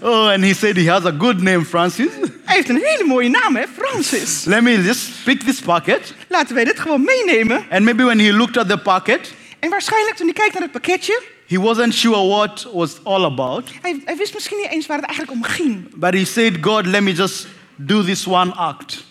Oh, 0.00 0.28
and 0.28 0.44
he 0.44 0.54
said 0.54 0.76
he 0.76 0.90
has 0.90 1.04
a 1.04 1.14
good 1.18 1.42
name, 1.42 1.64
Francis. 1.64 2.08
Hij 2.44 2.56
heeft 2.56 2.68
een 2.68 2.80
hele 2.82 3.04
mooie 3.06 3.28
naam, 3.28 3.56
hè? 3.56 3.62
Francis. 3.78 4.44
Let 4.54 4.62
me 4.62 4.82
just 4.82 5.10
pick 5.24 5.42
this 5.42 5.60
pocket. 5.60 6.14
Laten 6.28 6.54
wij 6.54 6.64
dit 6.64 6.80
gewoon 6.80 7.04
meenemen. 7.04 7.64
And 7.70 7.84
maybe 7.84 8.04
when 8.04 8.18
he 8.18 8.32
looked 8.32 8.56
at 8.56 8.68
the 8.68 8.78
pocket, 8.78 9.32
En 9.58 9.70
waarschijnlijk 9.70 10.16
toen 10.16 10.26
hij 10.26 10.34
kijkt 10.34 10.52
naar 10.52 10.62
het 10.62 10.72
pakketje, 10.72 11.22
he 11.46 11.60
wasn't 11.60 11.94
sure 11.94 12.26
what 12.28 12.68
was 12.72 12.90
all 13.04 13.24
about. 13.24 13.70
hij, 13.82 14.00
hij 14.04 14.16
wist 14.16 14.34
misschien 14.34 14.56
niet 14.58 14.70
eens 14.70 14.86
waar 14.86 14.96
het 14.96 15.06
eigenlijk 15.06 15.36
om 15.38 15.42
ging. 15.44 15.94
But 15.94 16.14
he 16.14 16.24
said, 16.24 16.56
God, 16.60 16.86
let 16.86 17.02
me 17.02 17.12
just 17.12 17.46
do 17.76 18.02
this 18.04 18.26
one 18.26 18.52
act. 18.54 19.04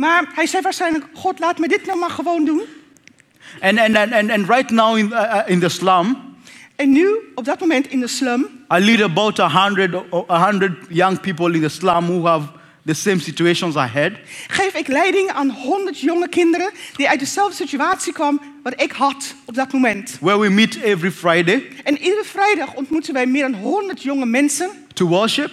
Maar 0.00 0.24
hij 0.34 0.46
zei 0.46 0.62
waarschijnlijk, 0.62 1.04
God, 1.14 1.38
laat 1.38 1.58
me 1.58 1.68
dit 1.68 1.86
nou 1.86 1.98
maar 1.98 2.10
gewoon 2.10 2.44
doen. 2.44 2.62
And, 3.60 3.78
and, 3.78 3.96
and, 3.96 4.30
and, 4.30 4.48
right 4.48 4.70
now 4.70 4.96
in, 4.96 5.06
uh, 5.06 5.12
uh, 5.12 5.40
in 5.46 5.60
the 5.60 5.68
slum, 5.68 6.16
En 6.76 6.92
nu, 6.92 7.08
op 7.34 7.44
dat 7.44 7.60
moment 7.60 7.86
in 7.90 8.00
de 8.00 8.06
slum, 8.06 8.40
I 8.74 8.78
lead 8.78 9.00
about 9.00 9.38
a 9.38 9.64
hundred, 9.64 9.94
a 10.30 10.46
hundred 10.46 10.72
young 10.88 11.20
people 11.20 11.54
in 11.54 11.60
the 11.60 11.68
slum 11.68 12.06
who 12.06 12.26
have 12.26 12.46
the 12.84 12.94
same 12.94 13.18
situations 13.20 13.74
I 13.74 13.86
had. 13.98 14.12
geef 14.48 14.74
ik 14.74 14.88
leiding 14.88 15.30
aan 15.30 15.50
100 15.50 16.00
jonge 16.00 16.28
kinderen 16.28 16.70
die 16.96 17.08
uit 17.08 17.18
dezelfde 17.18 17.54
situatie 17.54 18.12
kwamen 18.12 18.40
wat 18.62 18.80
ik 18.82 18.92
had 18.92 19.34
op 19.44 19.54
dat 19.54 19.72
moment. 19.72 20.16
Where 20.20 20.38
we 20.38 20.48
meet 20.48 20.82
every 20.82 21.10
Friday 21.10 21.66
En 21.84 21.98
iedere 21.98 22.24
vrijdag 22.24 22.74
ontmoeten 22.74 23.14
wij 23.14 23.26
meer 23.26 23.50
dan 23.50 23.54
100 23.54 24.02
jonge 24.02 24.26
mensen 24.26 24.70
to 24.92 25.06
worship, 25.06 25.50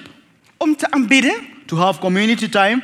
om 0.57 0.75
te 0.75 0.91
aanbidden, 0.91 1.36
to 1.65 1.77
have 1.77 1.99
community 1.99 2.49
time, 2.49 2.83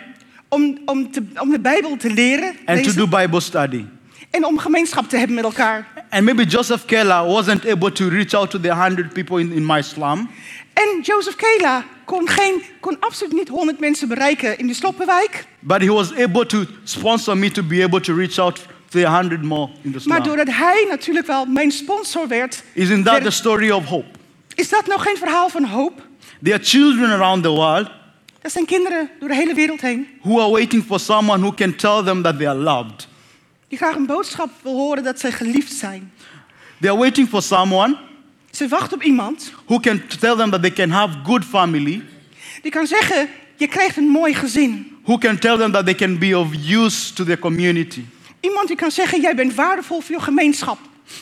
om, 0.54 0.78
om, 0.86 1.12
te, 1.12 1.24
om 1.40 1.50
de 1.50 1.60
Bijbel 1.60 1.98
te 1.98 2.10
leren 2.14 2.56
and 2.66 2.84
to 2.84 2.94
do 2.94 3.08
Bible 3.18 3.40
study. 3.40 3.86
en 4.30 4.46
om 4.46 4.58
gemeenschap 4.60 5.10
te 5.10 5.18
hebben 5.18 5.36
met 5.36 5.44
elkaar. 5.44 5.88
And 6.10 6.24
maybe 6.24 6.44
Joseph 6.44 6.86
Keller 6.86 7.26
wasn't 7.26 7.68
able 7.70 7.92
to 7.92 8.08
reach 8.08 8.34
out 8.34 8.50
to 8.50 8.60
the 8.60 8.74
hundred 8.76 9.14
people 9.14 9.40
in, 9.40 9.52
in 9.52 9.66
my 9.66 9.82
slum, 9.82 10.30
En 10.74 11.02
Joseph 11.02 11.36
Kela 11.36 11.84
kon, 12.06 12.28
geen, 12.30 12.62
kon 12.80 12.98
absoluut 13.00 13.34
niet 13.34 13.48
100 13.50 13.80
mensen 13.80 14.08
bereiken 14.08 14.58
in 14.58 14.68
de 14.68 14.74
Sloppenwijk. 14.74 15.46
but 15.60 15.82
he 15.82 15.88
was 15.88 16.14
able 16.16 16.46
to 16.46 16.64
sponsor 16.84 17.38
me 17.38 17.52
to 17.52 17.64
be 17.64 17.84
able 17.84 18.00
to 18.00 18.16
reach 18.16 18.38
out 18.40 18.66
say 18.90 19.04
a 19.06 19.18
hundred 19.20 19.42
more 19.44 19.70
in 19.82 19.92
the 19.92 20.02
Maar 20.08 20.18
slum. 20.22 20.24
doordat 20.36 20.56
hij 20.56 20.86
natuurlijk 20.90 21.28
wel 21.28 21.46
mijn 21.46 21.72
sponsor 21.72 22.28
werd, 22.28 22.64
Isn't 22.74 23.04
that 23.04 23.14
werd- 23.14 23.24
the 23.26 23.32
story 23.32 23.70
of 23.70 23.86
hope? 23.86 24.06
is 24.56 24.70
dat 24.70 24.88
nou 24.88 25.00
geen 25.00 25.18
verhaal 25.18 25.50
van 25.50 25.64
hoop? 25.66 26.02
There 26.44 26.56
are 26.56 26.64
children 26.64 27.10
around 27.10 27.44
the 27.44 27.50
world 27.50 27.90
Dat 28.44 28.52
zijn 28.52 28.66
kinderen 28.66 29.10
door 29.20 29.30
de 29.30 29.36
hele 29.36 29.54
wereld 29.54 29.82
heen 29.82 30.08
who 30.22 30.40
are 30.42 30.52
waiting 30.52 30.84
for 30.86 31.00
someone 31.00 31.40
who 31.40 31.54
can 31.54 31.76
tell 31.76 32.04
them 32.04 32.22
that 32.22 32.38
they 32.38 32.48
are 32.48 32.60
loved. 32.60 33.08
die 33.68 33.78
graag 33.78 33.96
een 33.96 34.06
boodschap 34.06 34.50
wil 34.62 34.74
horen 34.76 35.04
dat 35.04 35.20
zij 35.20 35.32
geliefd 35.32 35.74
zijn. 35.74 36.12
They 36.80 36.90
are 36.90 37.00
waiting 37.00 37.30
for 37.30 37.42
someone 37.42 37.98
Ze 38.52 38.68
wachten 38.68 38.98
op 38.98 39.04
iemand 39.04 39.54
who 39.66 39.80
can 39.80 40.02
tell 40.20 40.36
them 40.36 40.50
that 40.50 40.62
they 40.62 40.72
can 40.72 40.90
have 40.90 41.18
good 41.24 41.46
family, 41.46 42.02
die 42.62 42.72
kan 42.72 42.88
zeggen, 42.88 43.30
je 43.56 43.68
krijgt 43.68 43.98
een 43.98 44.08
mooi 44.10 44.34
gezin. 44.34 44.98
who 45.04 45.18
can 45.18 45.40
tell 45.40 45.58
them 45.58 45.72
that 45.72 45.86
they 45.86 45.96
can 45.96 46.18
be 46.18 46.38
of 46.38 46.48
use 46.68 47.14
to 47.14 47.24
their 47.24 47.40
community. 47.40 48.06
Iemand 48.40 48.68
die 48.68 48.76
kan 48.78 48.92
zeggen, 48.92 49.22
jij 49.22 49.36
bent 49.36 49.56
waardevol 49.56 50.02
voor 50.02 50.16
je 50.16 50.22
gemeenschap. 50.22 50.78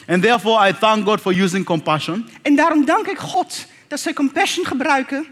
And 0.07 0.21
therefore, 0.23 0.67
I 0.69 0.73
thank 0.79 1.05
God 1.05 1.21
for 1.21 1.41
using 1.41 1.65
compassion 1.65 2.29
En 2.41 2.55
daarom 2.55 2.85
dank 2.85 3.07
ik 3.07 3.17
God 3.17 3.65
dat 3.87 3.99
zij 3.99 4.13
compassion 4.13 4.65
gebruiken 4.65 5.25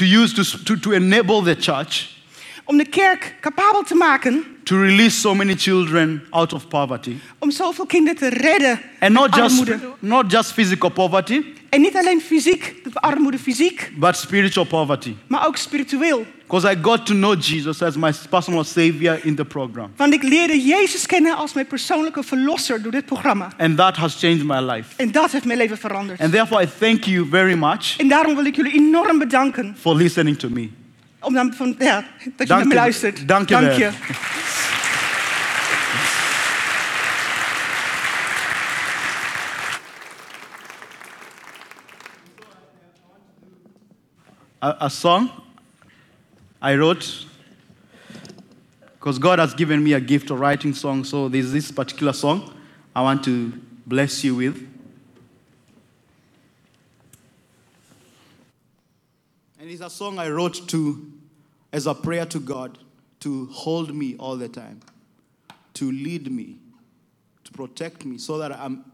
to 0.00 0.06
use 0.06 0.32
to, 0.32 0.64
to, 0.64 0.76
to 0.76 0.92
enable 0.92 1.42
the 1.42 1.54
church 1.54 2.16
om 2.64 2.76
de 2.76 2.88
kerk 2.88 3.34
capabel 3.40 3.82
te 3.82 3.94
maken 3.94 4.44
to 4.62 4.76
release 4.80 5.20
so 5.20 5.34
many 5.34 5.56
children 5.56 6.22
out 6.30 6.52
of 6.52 6.68
poverty. 6.68 7.14
om 7.38 7.50
zoveel 7.50 7.86
kinderen 7.86 8.18
te 8.18 8.28
redden 8.28 8.80
And 9.00 9.12
not 9.12 9.34
just, 9.34 9.64
not 9.98 10.30
just 10.30 10.52
physical 10.52 10.90
poverty, 10.90 11.42
En 11.68 11.80
niet 11.80 11.96
alleen 11.96 12.20
fysiek, 12.20 12.74
de 12.84 13.00
armoede 13.00 13.38
fysiek, 13.38 13.92
but 13.96 14.16
spiritual 14.16 14.66
poverty. 14.66 15.14
maar 15.26 15.46
ook 15.46 15.56
spiritueel. 15.56 16.26
Because 16.46 16.72
I 16.72 16.76
got 16.82 17.06
to 17.06 17.14
know 17.14 17.40
Jesus 17.40 17.82
as 17.82 17.96
my 17.96 18.12
personal 18.30 18.64
savior 18.64 19.20
in 19.22 19.34
the 19.34 19.44
program. 19.44 19.90
Want 19.96 20.12
ik 20.14 20.22
leerde 20.22 20.60
Jezus 20.62 21.06
kennen 21.06 21.36
als 21.36 21.52
mijn 21.52 21.66
persoonlijke 21.66 22.22
verlosser 22.22 22.82
door 22.82 22.92
dit 22.92 23.04
programma. 23.06 23.52
And 23.58 23.76
that 23.76 23.96
has 23.96 24.18
changed 24.18 24.44
my 24.44 24.60
life. 24.60 24.88
En 24.96 25.10
dat 25.12 25.32
heeft 25.32 25.44
mijn 25.44 25.58
leven 25.58 25.78
veranderd. 25.78 26.20
And 26.20 26.32
therefore, 26.32 26.62
I 26.62 26.68
thank 26.78 27.04
you 27.04 27.26
very 27.30 27.54
much 27.54 27.96
En 27.98 28.08
daarom 28.08 28.34
wil 28.34 28.44
ik 28.44 28.56
jullie 28.56 28.72
enorm 28.72 29.18
bedanken 29.18 29.76
for 29.80 29.96
listening 29.96 30.38
to 30.38 30.48
me. 30.48 30.70
Om 31.20 31.34
dan 31.34 31.54
van, 31.54 31.74
ja, 31.78 32.04
dat 32.36 32.48
je 32.48 32.54
naar 32.54 32.66
me 32.66 32.74
luistert. 32.74 33.28
dank 33.28 33.48
je 33.48 33.54
Dank 33.54 33.72
je. 33.72 33.90
A, 44.62 44.76
a 44.80 44.88
song 44.88 45.30
I 46.62 46.74
wrote 46.76 47.26
because 48.98 49.18
God 49.18 49.38
has 49.38 49.54
given 49.54 49.82
me 49.82 49.94
a 49.94 50.00
gift 50.00 50.30
of 50.30 50.38
writing 50.38 50.74
songs. 50.74 51.08
So 51.08 51.28
there's 51.28 51.50
this 51.50 51.72
particular 51.72 52.12
song 52.12 52.42
I 52.94 53.00
want 53.02 53.24
to 53.24 53.52
bless 53.86 54.22
you 54.22 54.36
with. 54.36 54.69
And 59.60 59.70
it's 59.70 59.82
a 59.82 59.90
song 59.90 60.18
I 60.18 60.30
wrote 60.30 60.68
to 60.68 61.12
as 61.70 61.86
a 61.86 61.92
prayer 61.92 62.24
to 62.24 62.40
God 62.40 62.78
to 63.20 63.44
hold 63.48 63.94
me 63.94 64.16
all 64.16 64.34
the 64.36 64.48
time, 64.48 64.80
to 65.74 65.92
lead 65.92 66.32
me, 66.32 66.56
to 67.44 67.52
protect 67.52 68.06
me 68.06 68.16
so 68.16 68.38
that 68.38 68.52
I'm, 68.52 68.90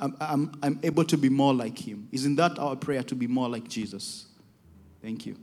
I'm, 0.00 0.16
I'm, 0.18 0.52
I'm 0.62 0.80
able 0.82 1.04
to 1.04 1.18
be 1.18 1.28
more 1.28 1.52
like 1.52 1.78
Him. 1.78 2.08
Isn't 2.12 2.36
that 2.36 2.58
our 2.58 2.76
prayer 2.76 3.02
to 3.02 3.14
be 3.14 3.26
more 3.26 3.50
like 3.50 3.68
Jesus? 3.68 4.24
Thank 5.02 5.26
you. 5.26 5.36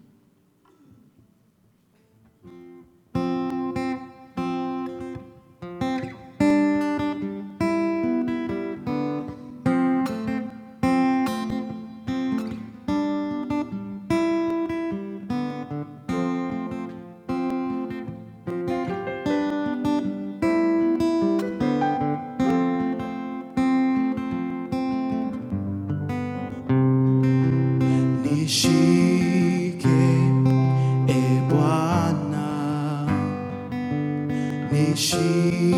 Mexi 34.71 35.71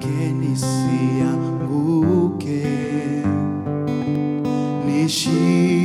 o 0.00 1.66
muke 1.68 2.62
Mexi 4.86 5.81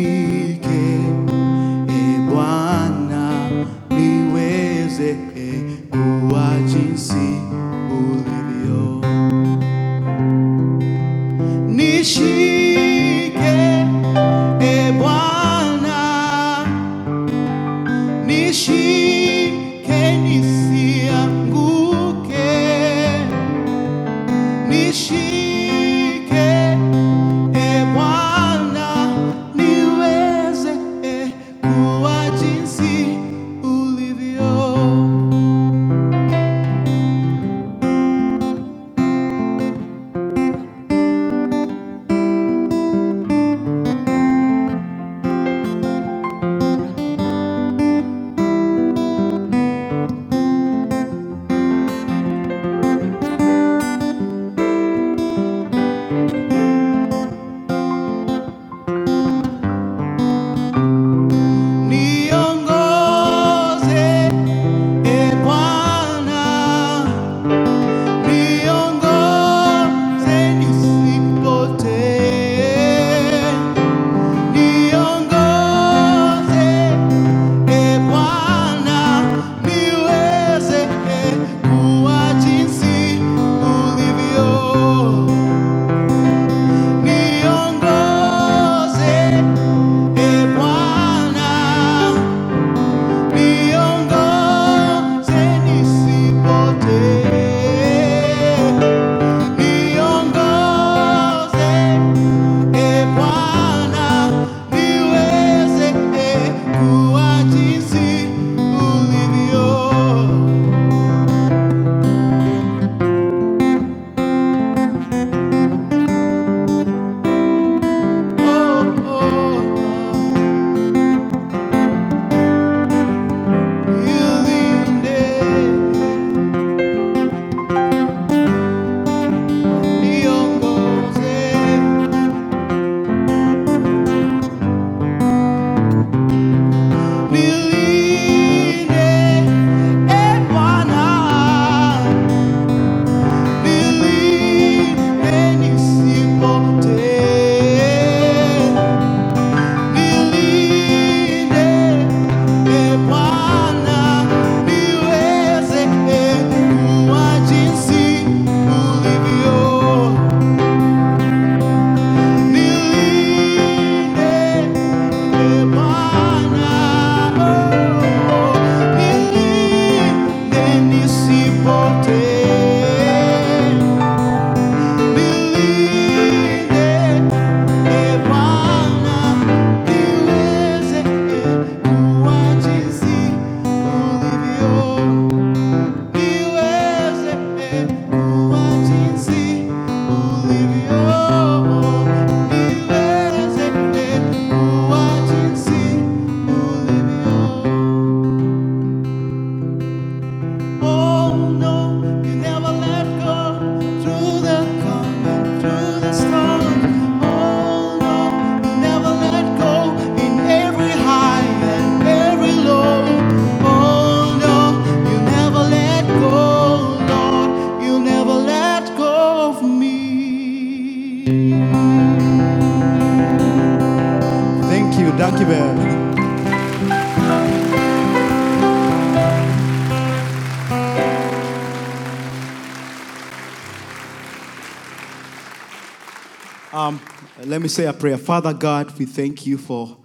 me 237.67 237.69
say 237.69 237.85
a 237.85 237.91
prayer. 237.91 238.17
Father 238.17 238.53
God, 238.53 238.97
we 238.97 239.05
thank 239.05 239.45
you 239.45 239.57
for 239.57 239.97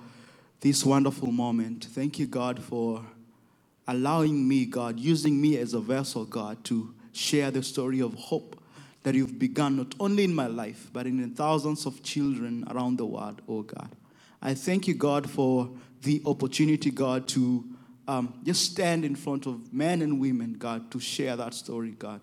this 0.62 0.84
wonderful 0.84 1.30
moment. 1.30 1.84
Thank 1.84 2.18
you, 2.18 2.26
God, 2.26 2.60
for 2.60 3.06
allowing 3.86 4.48
me, 4.48 4.64
God, 4.66 4.98
using 4.98 5.40
me 5.40 5.56
as 5.58 5.72
a 5.72 5.78
vessel, 5.78 6.24
God, 6.24 6.64
to 6.64 6.92
share 7.12 7.52
the 7.52 7.62
story 7.62 8.00
of 8.00 8.14
hope 8.14 8.60
that 9.04 9.14
you've 9.14 9.38
begun 9.38 9.76
not 9.76 9.94
only 10.00 10.24
in 10.24 10.34
my 10.34 10.48
life, 10.48 10.90
but 10.92 11.06
in 11.06 11.30
thousands 11.36 11.86
of 11.86 12.02
children 12.02 12.66
around 12.68 12.98
the 12.98 13.06
world, 13.06 13.40
oh 13.48 13.62
God. 13.62 13.90
I 14.42 14.54
thank 14.54 14.88
you, 14.88 14.94
God, 14.94 15.30
for 15.30 15.70
the 16.02 16.20
opportunity, 16.26 16.90
God, 16.90 17.28
to 17.28 17.64
um, 18.08 18.40
just 18.42 18.72
stand 18.72 19.04
in 19.04 19.14
front 19.14 19.46
of 19.46 19.72
men 19.72 20.02
and 20.02 20.20
women, 20.20 20.54
God, 20.54 20.90
to 20.90 20.98
share 20.98 21.36
that 21.36 21.54
story, 21.54 21.92
God. 21.92 22.22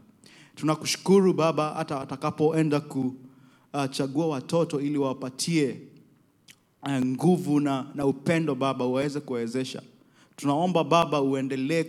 Tunakushukuru 0.58 1.34
Baba, 1.34 1.76
hata 1.78 2.02
atakapoenda 2.02 2.82
kuchagua 3.72 4.28
watoto 4.28 4.82
ili 4.82 4.98
wapatie 4.98 5.82
eh, 6.90 7.06
nguvu 7.06 7.60
na, 7.60 7.86
na 7.96 8.06
upendo 8.06 8.56
Baba 8.56 8.86
waweze 8.86 9.20
kuwawezesha. 9.20 9.82
Tunaomba 10.36 10.84
Baba 10.84 11.22
uendelee 11.22 11.84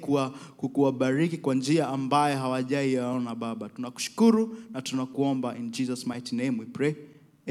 kuwabariki 0.56 1.36
kwa 1.38 1.54
njia 1.54 1.88
ambaye 1.88 2.36
hawajaiona 2.36 3.34
Baba. 3.34 3.68
Tunakushukuru 3.68 4.56
na 4.70 4.82
tunakuomba 4.82 5.56
in 5.56 5.70
Jesus 5.70 6.06
mighty 6.06 6.36
name 6.36 6.58
we 6.60 6.66
pray. 6.66 6.94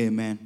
Amen. 0.07 0.37